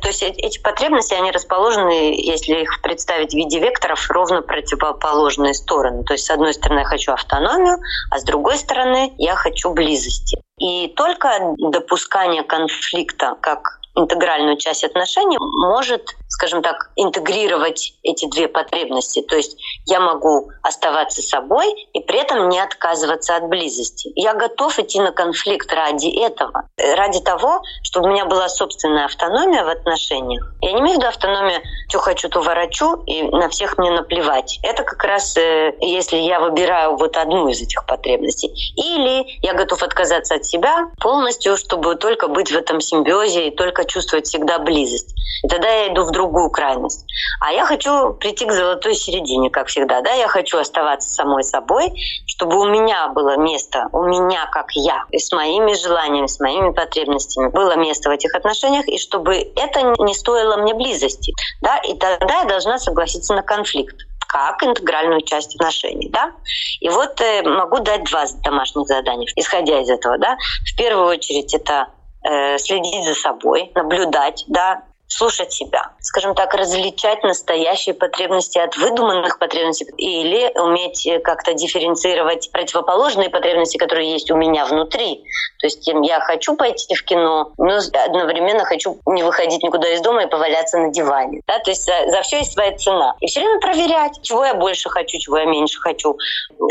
То 0.00 0.08
есть 0.08 0.22
эти 0.22 0.60
потребности, 0.60 1.14
они 1.14 1.32
расположены, 1.32 2.14
если 2.16 2.62
их 2.62 2.80
представить 2.82 3.32
в 3.32 3.36
виде 3.36 3.58
векторов, 3.58 4.08
ровно 4.10 4.42
противоположные 4.42 5.54
стороны. 5.54 6.04
То 6.04 6.12
есть 6.12 6.26
с 6.26 6.30
одной 6.30 6.54
стороны 6.54 6.80
я 6.80 6.84
хочу 6.84 7.12
автономию, 7.12 7.78
а 8.10 8.18
с 8.18 8.22
другой 8.22 8.58
стороны 8.58 9.12
я 9.18 9.34
хочу 9.34 9.72
близости. 9.72 10.40
И 10.58 10.88
только 10.88 11.54
допускание 11.58 12.44
конфликта 12.44 13.36
как 13.40 13.79
интегральную 14.00 14.56
часть 14.56 14.84
отношений 14.84 15.36
может, 15.38 16.02
скажем 16.28 16.62
так, 16.62 16.90
интегрировать 16.96 17.94
эти 18.02 18.28
две 18.28 18.48
потребности. 18.48 19.22
То 19.22 19.36
есть 19.36 19.56
я 19.86 20.00
могу 20.00 20.50
оставаться 20.62 21.22
собой 21.22 21.66
и 21.92 22.00
при 22.00 22.18
этом 22.18 22.48
не 22.48 22.58
отказываться 22.58 23.36
от 23.36 23.48
близости. 23.48 24.10
Я 24.14 24.34
готов 24.34 24.78
идти 24.78 25.00
на 25.00 25.12
конфликт 25.12 25.72
ради 25.72 26.08
этого, 26.08 26.68
ради 26.76 27.20
того, 27.20 27.62
чтобы 27.82 28.08
у 28.08 28.12
меня 28.12 28.24
была 28.24 28.48
собственная 28.48 29.04
автономия 29.04 29.64
в 29.64 29.68
отношениях. 29.68 30.52
Я 30.60 30.72
не 30.72 30.80
имею 30.80 30.96
в 30.96 30.98
виду 30.98 31.08
автономию, 31.08 31.60
что 31.88 31.98
хочу, 31.98 32.28
то 32.28 32.40
ворочу, 32.40 33.02
и 33.06 33.22
на 33.22 33.48
всех 33.48 33.78
мне 33.78 33.90
наплевать. 33.90 34.58
Это 34.62 34.84
как 34.84 35.02
раз 35.04 35.36
э, 35.36 35.74
если 35.80 36.16
я 36.16 36.40
выбираю 36.40 36.96
вот 36.96 37.16
одну 37.16 37.48
из 37.48 37.60
этих 37.60 37.84
потребностей. 37.86 38.48
Или 38.76 39.38
я 39.42 39.54
готов 39.54 39.82
отказаться 39.82 40.34
от 40.36 40.44
себя 40.44 40.90
полностью, 41.00 41.56
чтобы 41.56 41.94
только 41.96 42.28
быть 42.28 42.50
в 42.50 42.56
этом 42.56 42.80
симбиозе 42.80 43.48
и 43.48 43.56
только 43.56 43.84
чувствовать 43.90 44.26
всегда 44.26 44.58
близость. 44.58 45.14
И 45.42 45.48
тогда 45.48 45.68
я 45.68 45.92
иду 45.92 46.04
в 46.04 46.10
другую 46.10 46.50
крайность. 46.50 47.04
А 47.40 47.52
я 47.52 47.64
хочу 47.64 48.14
прийти 48.14 48.46
к 48.46 48.52
золотой 48.52 48.94
середине, 48.94 49.50
как 49.50 49.68
всегда. 49.68 50.00
Да? 50.00 50.12
Я 50.12 50.28
хочу 50.28 50.58
оставаться 50.58 51.08
самой 51.08 51.44
собой, 51.44 51.92
чтобы 52.26 52.58
у 52.60 52.66
меня 52.66 53.08
было 53.08 53.36
место, 53.36 53.88
у 53.92 54.04
меня 54.04 54.46
как 54.52 54.72
я, 54.72 55.04
и 55.10 55.18
с 55.18 55.32
моими 55.32 55.72
желаниями, 55.72 56.26
с 56.26 56.40
моими 56.40 56.72
потребностями 56.72 57.48
было 57.48 57.76
место 57.76 58.10
в 58.10 58.12
этих 58.12 58.34
отношениях, 58.34 58.86
и 58.88 58.98
чтобы 58.98 59.36
это 59.56 59.94
не 59.98 60.14
стоило 60.14 60.56
мне 60.58 60.74
близости. 60.74 61.32
Да? 61.60 61.78
И 61.78 61.94
тогда 61.94 62.40
я 62.40 62.44
должна 62.44 62.78
согласиться 62.78 63.34
на 63.34 63.42
конфликт 63.42 63.96
как 64.30 64.62
интегральную 64.62 65.22
часть 65.22 65.56
отношений. 65.56 66.08
Да? 66.08 66.30
И 66.78 66.88
вот 66.88 67.20
э, 67.20 67.42
могу 67.42 67.80
дать 67.80 68.04
два 68.04 68.26
домашних 68.44 68.86
задания, 68.86 69.26
исходя 69.34 69.80
из 69.80 69.90
этого. 69.90 70.18
Да? 70.18 70.36
В 70.72 70.76
первую 70.76 71.06
очередь 71.08 71.52
это 71.52 71.88
э, 72.22 72.58
следить 72.58 73.04
за 73.04 73.14
собой, 73.14 73.70
наблюдать, 73.74 74.44
да, 74.48 74.84
слушать 75.10 75.52
себя, 75.52 75.90
скажем 76.00 76.34
так, 76.34 76.54
различать 76.54 77.22
настоящие 77.24 77.94
потребности 77.94 78.58
от 78.58 78.76
выдуманных 78.76 79.38
потребностей 79.38 79.86
или 79.96 80.50
уметь 80.58 81.06
как-то 81.24 81.52
дифференцировать 81.52 82.50
противоположные 82.52 83.28
потребности, 83.28 83.76
которые 83.76 84.12
есть 84.12 84.30
у 84.30 84.36
меня 84.36 84.64
внутри. 84.64 85.24
То 85.58 85.66
есть 85.66 85.86
я 85.86 86.20
хочу 86.20 86.56
пойти 86.56 86.94
в 86.94 87.04
кино, 87.04 87.52
но 87.58 87.78
одновременно 88.06 88.64
хочу 88.64 88.98
не 89.06 89.22
выходить 89.22 89.62
никуда 89.62 89.92
из 89.92 90.00
дома 90.00 90.22
и 90.22 90.26
поваляться 90.26 90.78
на 90.78 90.90
диване. 90.90 91.42
Да? 91.46 91.58
То 91.58 91.70
есть 91.70 91.84
за, 91.84 92.10
за 92.10 92.22
все 92.22 92.38
есть 92.38 92.52
своя 92.52 92.76
цена. 92.76 93.14
И 93.20 93.26
все 93.26 93.40
время 93.40 93.60
проверять, 93.60 94.22
чего 94.22 94.44
я 94.44 94.54
больше 94.54 94.88
хочу, 94.88 95.18
чего 95.18 95.38
я 95.38 95.44
меньше 95.44 95.80
хочу, 95.80 96.16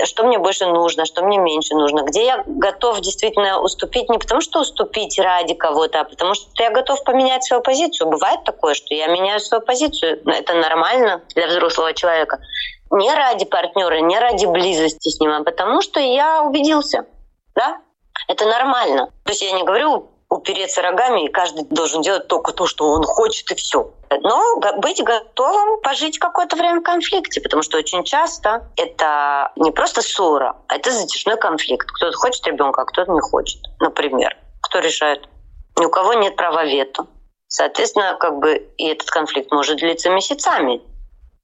что 0.05 0.23
мне 0.23 0.39
больше 0.39 0.65
нужно, 0.65 1.05
что 1.05 1.23
мне 1.23 1.37
меньше 1.37 1.75
нужно, 1.75 2.01
где 2.03 2.25
я 2.25 2.43
готов 2.47 3.01
действительно 3.01 3.61
уступить 3.61 4.09
не 4.09 4.17
потому, 4.17 4.41
что 4.41 4.61
уступить 4.61 5.19
ради 5.19 5.53
кого-то, 5.53 6.01
а 6.01 6.03
потому 6.05 6.33
что 6.33 6.47
я 6.55 6.71
готов 6.71 7.03
поменять 7.03 7.43
свою 7.43 7.61
позицию. 7.61 8.09
Бывает 8.09 8.28
бывает 8.29 8.43
такое, 8.45 8.73
что 8.73 8.93
я 8.93 9.07
меняю 9.07 9.39
свою 9.39 9.63
позицию. 9.63 10.21
Это 10.25 10.53
нормально 10.53 11.21
для 11.35 11.47
взрослого 11.47 11.93
человека. 11.93 12.39
Не 12.91 13.13
ради 13.13 13.45
партнера, 13.45 13.99
не 14.01 14.19
ради 14.19 14.45
близости 14.45 15.09
с 15.09 15.19
ним, 15.19 15.31
а 15.31 15.43
потому 15.43 15.81
что 15.81 15.99
я 15.99 16.43
убедился. 16.43 17.05
Да? 17.55 17.77
Это 18.27 18.45
нормально. 18.45 19.11
То 19.23 19.31
есть 19.31 19.41
я 19.41 19.51
не 19.51 19.63
говорю 19.63 20.11
упереться 20.29 20.83
рогами, 20.83 21.25
и 21.25 21.31
каждый 21.31 21.65
должен 21.65 22.01
делать 22.03 22.27
только 22.27 22.51
то, 22.51 22.67
что 22.67 22.91
он 22.91 23.03
хочет, 23.03 23.49
и 23.49 23.55
все. 23.55 23.91
Но 24.21 24.59
быть 24.77 25.03
готовым 25.03 25.81
пожить 25.81 26.19
какое-то 26.19 26.55
время 26.55 26.81
в 26.81 26.83
конфликте, 26.83 27.41
потому 27.41 27.63
что 27.63 27.77
очень 27.77 28.03
часто 28.03 28.67
это 28.75 29.51
не 29.55 29.71
просто 29.71 30.03
ссора, 30.03 30.55
а 30.67 30.75
это 30.75 30.91
затяжной 30.91 31.37
конфликт. 31.37 31.87
Кто-то 31.91 32.15
хочет 32.15 32.45
ребенка, 32.45 32.81
а 32.81 32.85
кто-то 32.85 33.11
не 33.11 33.21
хочет, 33.21 33.59
например. 33.79 34.37
Кто 34.61 34.79
решает? 34.79 35.27
Ни 35.79 35.85
у 35.85 35.89
кого 35.89 36.13
нет 36.13 36.35
права 36.35 36.63
вето. 36.63 37.07
Соответственно, 37.49 38.15
как 38.19 38.37
бы 38.37 38.55
и 38.77 38.87
этот 38.87 39.09
конфликт 39.09 39.51
может 39.51 39.79
длиться 39.79 40.09
месяцами. 40.09 40.81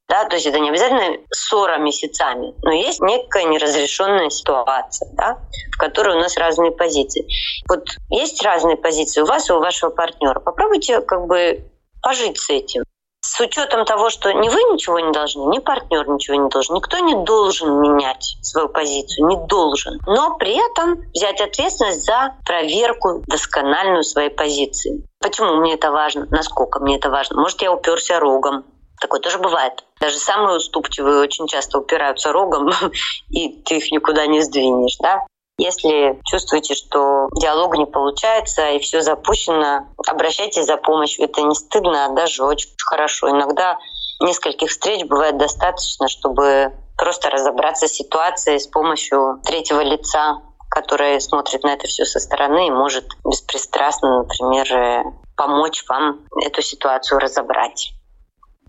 Да, 0.08 0.26
то 0.26 0.36
есть 0.36 0.46
это 0.46 0.60
не 0.60 0.70
обязательно 0.70 1.18
ссора 1.32 1.80
месяцами, 1.80 2.54
но 2.62 2.72
есть 2.72 3.02
некая 3.02 3.46
неразрешенная 3.46 4.30
ситуация, 4.30 5.10
да, 5.14 5.40
в 5.74 5.78
которой 5.78 6.16
у 6.16 6.20
нас 6.20 6.38
разные 6.38 6.72
позиции. 6.72 7.26
Вот 7.68 7.90
есть 8.10 8.44
разные 8.44 8.78
позиции 8.78 9.22
у 9.22 9.26
вас 9.26 9.50
и 9.50 9.54
у 9.54 9.60
вашего 9.60 9.90
партнера. 9.90 10.40
Попробуйте 10.40 11.02
как 11.02 11.26
бы 11.26 11.66
пожить 12.04 12.38
с 12.38 12.52
этим 12.52 12.84
с 13.26 13.40
учетом 13.40 13.86
того, 13.86 14.10
что 14.10 14.32
ни 14.32 14.50
вы 14.50 14.62
ничего 14.74 15.00
не 15.00 15.12
должны, 15.12 15.50
ни 15.50 15.60
партнер 15.60 16.08
ничего 16.08 16.38
не 16.38 16.50
должен, 16.50 16.76
никто 16.76 17.00
не 17.00 17.16
должен 17.16 17.82
менять 17.82 18.38
свою 18.42 18.70
позицию, 18.70 19.28
не 19.28 19.38
должен. 19.48 20.00
Но 20.06 20.38
при 20.38 20.54
этом 20.54 21.02
взять 21.12 21.42
ответственность 21.42 22.06
за 22.06 22.36
проверку 22.46 23.24
доскональную 23.28 24.04
своей 24.04 24.30
позиции. 24.30 25.04
Почему 25.20 25.56
мне 25.56 25.74
это 25.74 25.92
важно? 25.92 26.28
Насколько 26.30 26.80
мне 26.80 26.98
это 26.98 27.10
важно? 27.10 27.42
Может, 27.42 27.62
я 27.62 27.72
уперся 27.72 28.20
рогом, 28.20 28.64
Такое 29.02 29.20
тоже 29.20 29.40
бывает. 29.40 29.84
Даже 30.00 30.18
самые 30.18 30.56
уступчивые 30.56 31.20
очень 31.20 31.48
часто 31.48 31.80
упираются 31.80 32.32
рогом, 32.32 32.70
и 33.30 33.50
ты 33.64 33.78
их 33.78 33.92
никуда 33.92 34.26
не 34.26 34.42
сдвинешь. 34.42 34.98
Да? 35.00 35.26
Если 35.58 36.20
чувствуете, 36.26 36.76
что 36.76 37.30
диалог 37.40 37.78
не 37.78 37.86
получается 37.86 38.72
и 38.72 38.80
все 38.80 39.02
запущено, 39.02 39.88
обращайтесь 40.06 40.66
за 40.66 40.76
помощью. 40.76 41.26
Это 41.26 41.42
не 41.42 41.56
стыдно, 41.56 42.06
а 42.06 42.10
даже 42.10 42.44
очень 42.44 42.70
хорошо. 42.86 43.30
Иногда 43.30 43.78
нескольких 44.20 44.70
встреч 44.70 45.06
бывает 45.06 45.38
достаточно, 45.38 46.10
чтобы 46.10 46.74
просто 46.98 47.30
разобраться 47.30 47.88
с 47.88 47.94
ситуацией 47.94 48.60
с 48.60 48.68
помощью 48.68 49.42
третьего 49.46 49.82
лица, 49.82 50.42
которое 50.70 51.20
смотрит 51.22 51.64
на 51.64 51.74
это 51.74 51.88
все 51.88 52.04
со 52.04 52.20
стороны 52.20 52.68
и 52.68 52.72
может 52.72 53.06
беспристрастно, 53.26 54.24
например, 54.24 55.14
помочь 55.38 55.86
вам 55.88 56.26
эту 56.44 56.62
ситуацию 56.62 57.20
разобрать. 57.20 57.94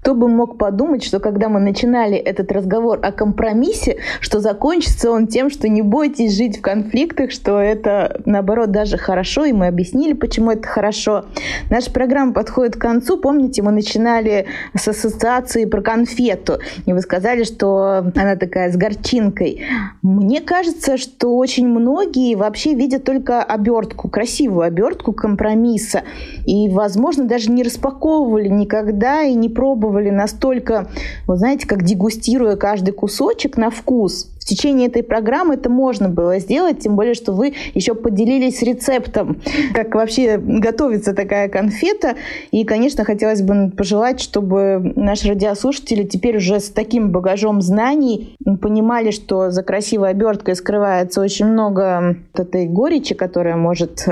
Кто 0.07 0.14
бы 0.14 0.29
мог 0.29 0.57
подумать, 0.57 1.03
что 1.03 1.19
когда 1.19 1.49
мы 1.49 1.59
начинали 1.59 2.16
этот 2.16 2.53
разговор 2.53 3.01
о 3.03 3.11
компромиссе, 3.11 3.97
что 4.21 4.38
закончится 4.38 5.11
он 5.11 5.27
тем, 5.27 5.51
что 5.51 5.69
не 5.69 5.83
бойтесь 5.83 6.37
жить 6.37 6.59
в 6.59 6.61
конфликтах, 6.61 7.33
что 7.33 7.59
это, 7.59 8.21
наоборот, 8.25 8.71
даже 8.71 8.99
хорошо, 8.99 9.47
и 9.47 9.53
мы 9.53 9.66
объяснили, 9.66 10.12
почему 10.12 10.53
это 10.53 10.69
хорошо. 10.69 11.25
Наша 11.71 11.90
программа 11.90 12.33
подходит 12.33 12.77
к 12.77 12.81
концу. 12.81 13.16
Помните, 13.16 13.62
мы 13.62 13.73
начинали 13.73 14.47
с 14.77 14.87
ассоциации 14.87 15.64
про 15.64 15.81
конфету, 15.81 16.61
и 16.87 16.92
вы 16.92 17.01
сказали, 17.01 17.42
что 17.42 18.05
она 18.14 18.37
такая 18.37 18.71
с 18.71 18.77
горчинкой. 18.77 19.62
Мне 20.03 20.40
кажется, 20.40 20.99
что 20.99 21.37
очень 21.37 21.66
многие 21.66 22.37
вообще 22.37 22.75
видят 22.75 23.03
только 23.03 23.42
обертку, 23.42 24.09
красивую 24.09 24.66
обертку 24.66 25.12
компромисса, 25.12 26.03
и, 26.47 26.68
возможно, 26.68 27.24
даже 27.24 27.51
не 27.51 27.64
распаковывали 27.64 28.47
никогда 28.47 29.24
и 29.24 29.35
не 29.35 29.49
пробовали 29.49 29.95
настолько, 30.11 30.88
вы 31.26 31.36
знаете, 31.36 31.66
как 31.66 31.82
дегустируя 31.82 32.57
каждый 32.57 32.92
кусочек 32.92 33.57
на 33.57 33.70
вкус, 33.70 34.30
течение 34.47 34.88
этой 34.88 35.03
программы 35.03 35.55
это 35.55 35.68
можно 35.68 36.09
было 36.09 36.38
сделать, 36.38 36.80
тем 36.80 36.97
более, 36.97 37.14
что 37.14 37.32
вы 37.32 37.55
еще 37.74 37.94
поделились 37.94 38.62
рецептом, 38.62 39.40
как 39.74 39.94
вообще 39.94 40.38
готовится 40.38 41.12
такая 41.12 41.49
конфета. 41.49 42.14
И, 42.51 42.64
конечно, 42.64 43.05
хотелось 43.05 43.42
бы 43.42 43.70
пожелать, 43.76 44.20
чтобы 44.20 44.92
наши 44.97 45.28
радиослушатели 45.28 46.05
теперь 46.05 46.38
уже 46.38 46.61
с 46.61 46.70
таким 46.70 47.11
багажом 47.11 47.61
знаний 47.61 48.36
понимали, 48.62 49.11
что 49.11 49.51
за 49.51 49.62
красивой 49.62 50.11
оберткой 50.11 50.57
скрывается 50.57 51.20
очень 51.20 51.47
много 51.47 52.16
этой 52.34 52.66
горечи, 52.66 53.14
которая 53.14 53.57
может 53.57 54.07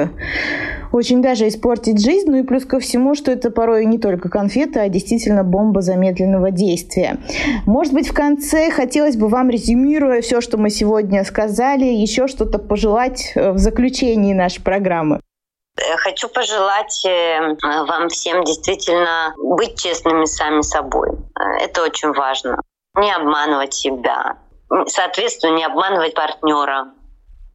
очень 0.93 1.22
даже 1.22 1.49
испортить 1.49 2.03
жизнь. 2.03 2.30
Ну 2.30 2.39
и 2.39 2.43
плюс 2.43 2.64
ко 2.64 2.78
всему, 2.78 3.14
что 3.14 3.32
это 3.32 3.51
порой 3.51 3.85
не 3.85 3.99
только 3.99 4.28
конфета, 4.28 4.82
а 4.82 4.89
действительно 4.89 5.43
бомба 5.43 5.80
замедленного 5.82 6.51
действия. 6.51 7.18
Может 7.66 7.93
быть, 7.93 8.09
в 8.09 8.14
конце 8.14 8.70
хотелось 8.70 9.16
бы 9.16 9.28
вам, 9.28 9.51
резюмируя 9.51 10.20
все, 10.25 10.41
что 10.41 10.57
мы 10.57 10.70
сегодня 10.70 11.22
сказали, 11.25 11.85
еще 11.85 12.27
что-то 12.27 12.59
пожелать 12.59 13.33
э, 13.35 13.53
в 13.53 13.59
заключении 13.59 14.35
нашей 14.35 14.62
программы. 14.62 15.20
Хочу 15.99 16.29
пожелать 16.29 17.05
э, 17.05 17.57
вам 17.62 18.09
всем 18.09 18.45
действительно 18.45 19.35
быть 19.37 19.81
честными 19.81 20.25
сами 20.25 20.62
собой. 20.62 21.11
Э, 21.11 21.64
это 21.64 21.83
очень 21.83 22.12
важно. 22.12 22.61
Не 22.97 23.12
обманывать 23.12 23.75
себя. 23.75 24.39
Соответственно, 24.87 25.57
не 25.57 25.64
обманывать 25.64 26.14
партнера 26.14 26.93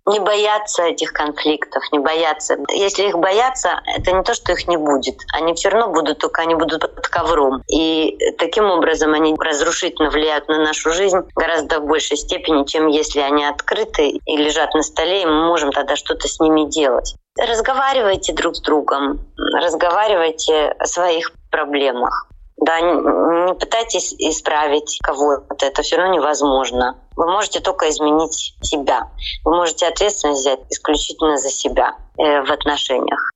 не 0.10 0.20
бояться 0.20 0.84
этих 0.84 1.14
конфликтов, 1.14 1.84
не 1.92 2.00
бояться. 2.00 2.58
Если 2.70 3.08
их 3.08 3.18
бояться, 3.18 3.82
это 3.86 4.12
не 4.12 4.24
то, 4.24 4.34
что 4.34 4.52
их 4.52 4.68
не 4.68 4.78
будет. 4.78 5.18
Они 5.34 5.54
все 5.54 5.70
равно 5.70 5.94
будут, 5.94 6.18
только 6.18 6.42
они 6.42 6.56
будут 6.56 6.82
под 6.82 7.08
ковром. 7.08 7.62
И 7.72 8.18
таким 8.38 8.66
образом 8.66 9.14
они 9.14 9.36
разрушительно 9.40 10.10
влияют 10.10 10.48
на 10.48 10.58
нашу 10.64 10.92
жизнь 10.92 11.20
гораздо 11.36 11.80
в 11.80 11.86
большей 11.86 12.18
степени, 12.18 12.66
чем 12.66 12.88
если 12.88 13.20
они 13.20 13.46
открыты 13.46 14.10
и 14.10 14.38
лежат 14.38 14.74
на 14.74 14.82
столе, 14.82 15.22
и 15.22 15.26
мы 15.26 15.48
можем 15.48 15.72
тогда 15.72 15.96
что-то 15.96 16.28
с 16.28 16.40
ними 16.40 16.70
делать. 16.70 17.16
Разговаривайте 17.40 18.34
друг 18.34 18.56
с 18.56 18.62
другом, 18.62 19.20
разговаривайте 19.62 20.76
о 20.80 20.86
своих 20.86 21.32
проблемах. 21.52 22.28
Да, 22.62 22.82
не 22.82 23.54
пытайтесь 23.56 24.14
исправить 24.14 25.00
кого-то, 25.02 25.66
это 25.66 25.82
все 25.82 25.96
равно 25.96 26.16
невозможно. 26.16 26.98
Вы 27.16 27.32
можете 27.32 27.62
только 27.62 27.90
изменить 27.90 28.56
себя. 28.62 29.10
Вы 29.46 29.56
можете 29.56 29.88
ответственность 29.88 30.42
взять 30.42 30.60
исключительно 30.70 31.38
за 31.38 31.50
себя 31.50 31.96
э, 32.18 32.42
в 32.42 32.52
отношениях. 32.52 33.32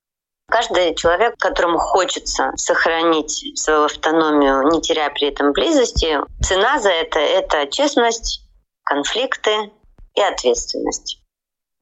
Каждый 0.52 0.94
человек, 0.96 1.36
которому 1.38 1.80
хочется 1.80 2.52
сохранить 2.58 3.58
свою 3.58 3.86
автономию, 3.86 4.70
не 4.72 4.82
теряя 4.82 5.10
при 5.10 5.30
этом 5.30 5.54
близости, 5.54 6.20
цена 6.44 6.80
за 6.80 6.90
это— 6.90 7.20
это 7.20 7.66
честность, 7.68 8.42
конфликты 8.84 9.72
и 10.16 10.22
ответственность. 10.22 11.23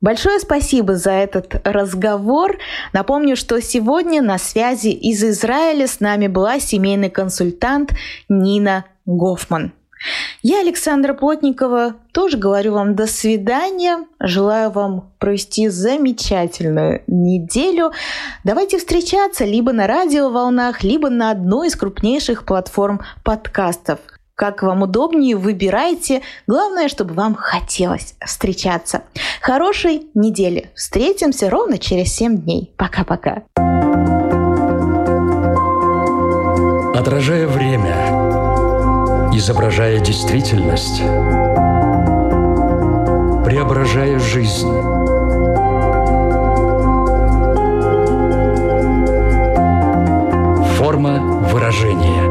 Большое 0.01 0.39
спасибо 0.39 0.95
за 0.95 1.11
этот 1.11 1.61
разговор. 1.63 2.57
Напомню, 2.91 3.35
что 3.35 3.61
сегодня 3.61 4.23
на 4.23 4.39
связи 4.39 4.87
из 4.87 5.23
Израиля 5.23 5.85
с 5.85 5.99
нами 5.99 6.25
была 6.25 6.59
семейный 6.59 7.11
консультант 7.11 7.91
Нина 8.27 8.85
Гофман. 9.05 9.73
Я, 10.41 10.61
Александра 10.61 11.13
Плотникова, 11.13 11.97
тоже 12.11 12.37
говорю 12.37 12.73
вам 12.73 12.95
до 12.95 13.05
свидания. 13.05 14.07
Желаю 14.19 14.71
вам 14.71 15.11
провести 15.19 15.67
замечательную 15.67 17.03
неделю. 17.05 17.91
Давайте 18.43 18.79
встречаться 18.79 19.45
либо 19.45 19.71
на 19.71 19.85
радиоволнах, 19.85 20.83
либо 20.83 21.11
на 21.11 21.29
одной 21.29 21.67
из 21.67 21.75
крупнейших 21.75 22.45
платформ 22.45 23.01
подкастов– 23.23 23.99
как 24.41 24.63
вам 24.63 24.81
удобнее, 24.81 25.35
выбирайте. 25.35 26.23
Главное, 26.47 26.87
чтобы 26.87 27.13
вам 27.13 27.35
хотелось 27.35 28.15
встречаться. 28.25 29.03
Хорошей 29.39 30.07
недели. 30.15 30.71
Встретимся 30.73 31.47
ровно 31.47 31.77
через 31.77 32.11
7 32.15 32.39
дней. 32.41 32.73
Пока-пока. 32.75 33.43
Отражая 36.99 37.45
время, 37.45 37.95
изображая 39.31 39.99
действительность, 39.99 41.01
преображая 43.45 44.17
жизнь. 44.17 44.71
Форма 50.79 51.19
выражения. 51.51 52.30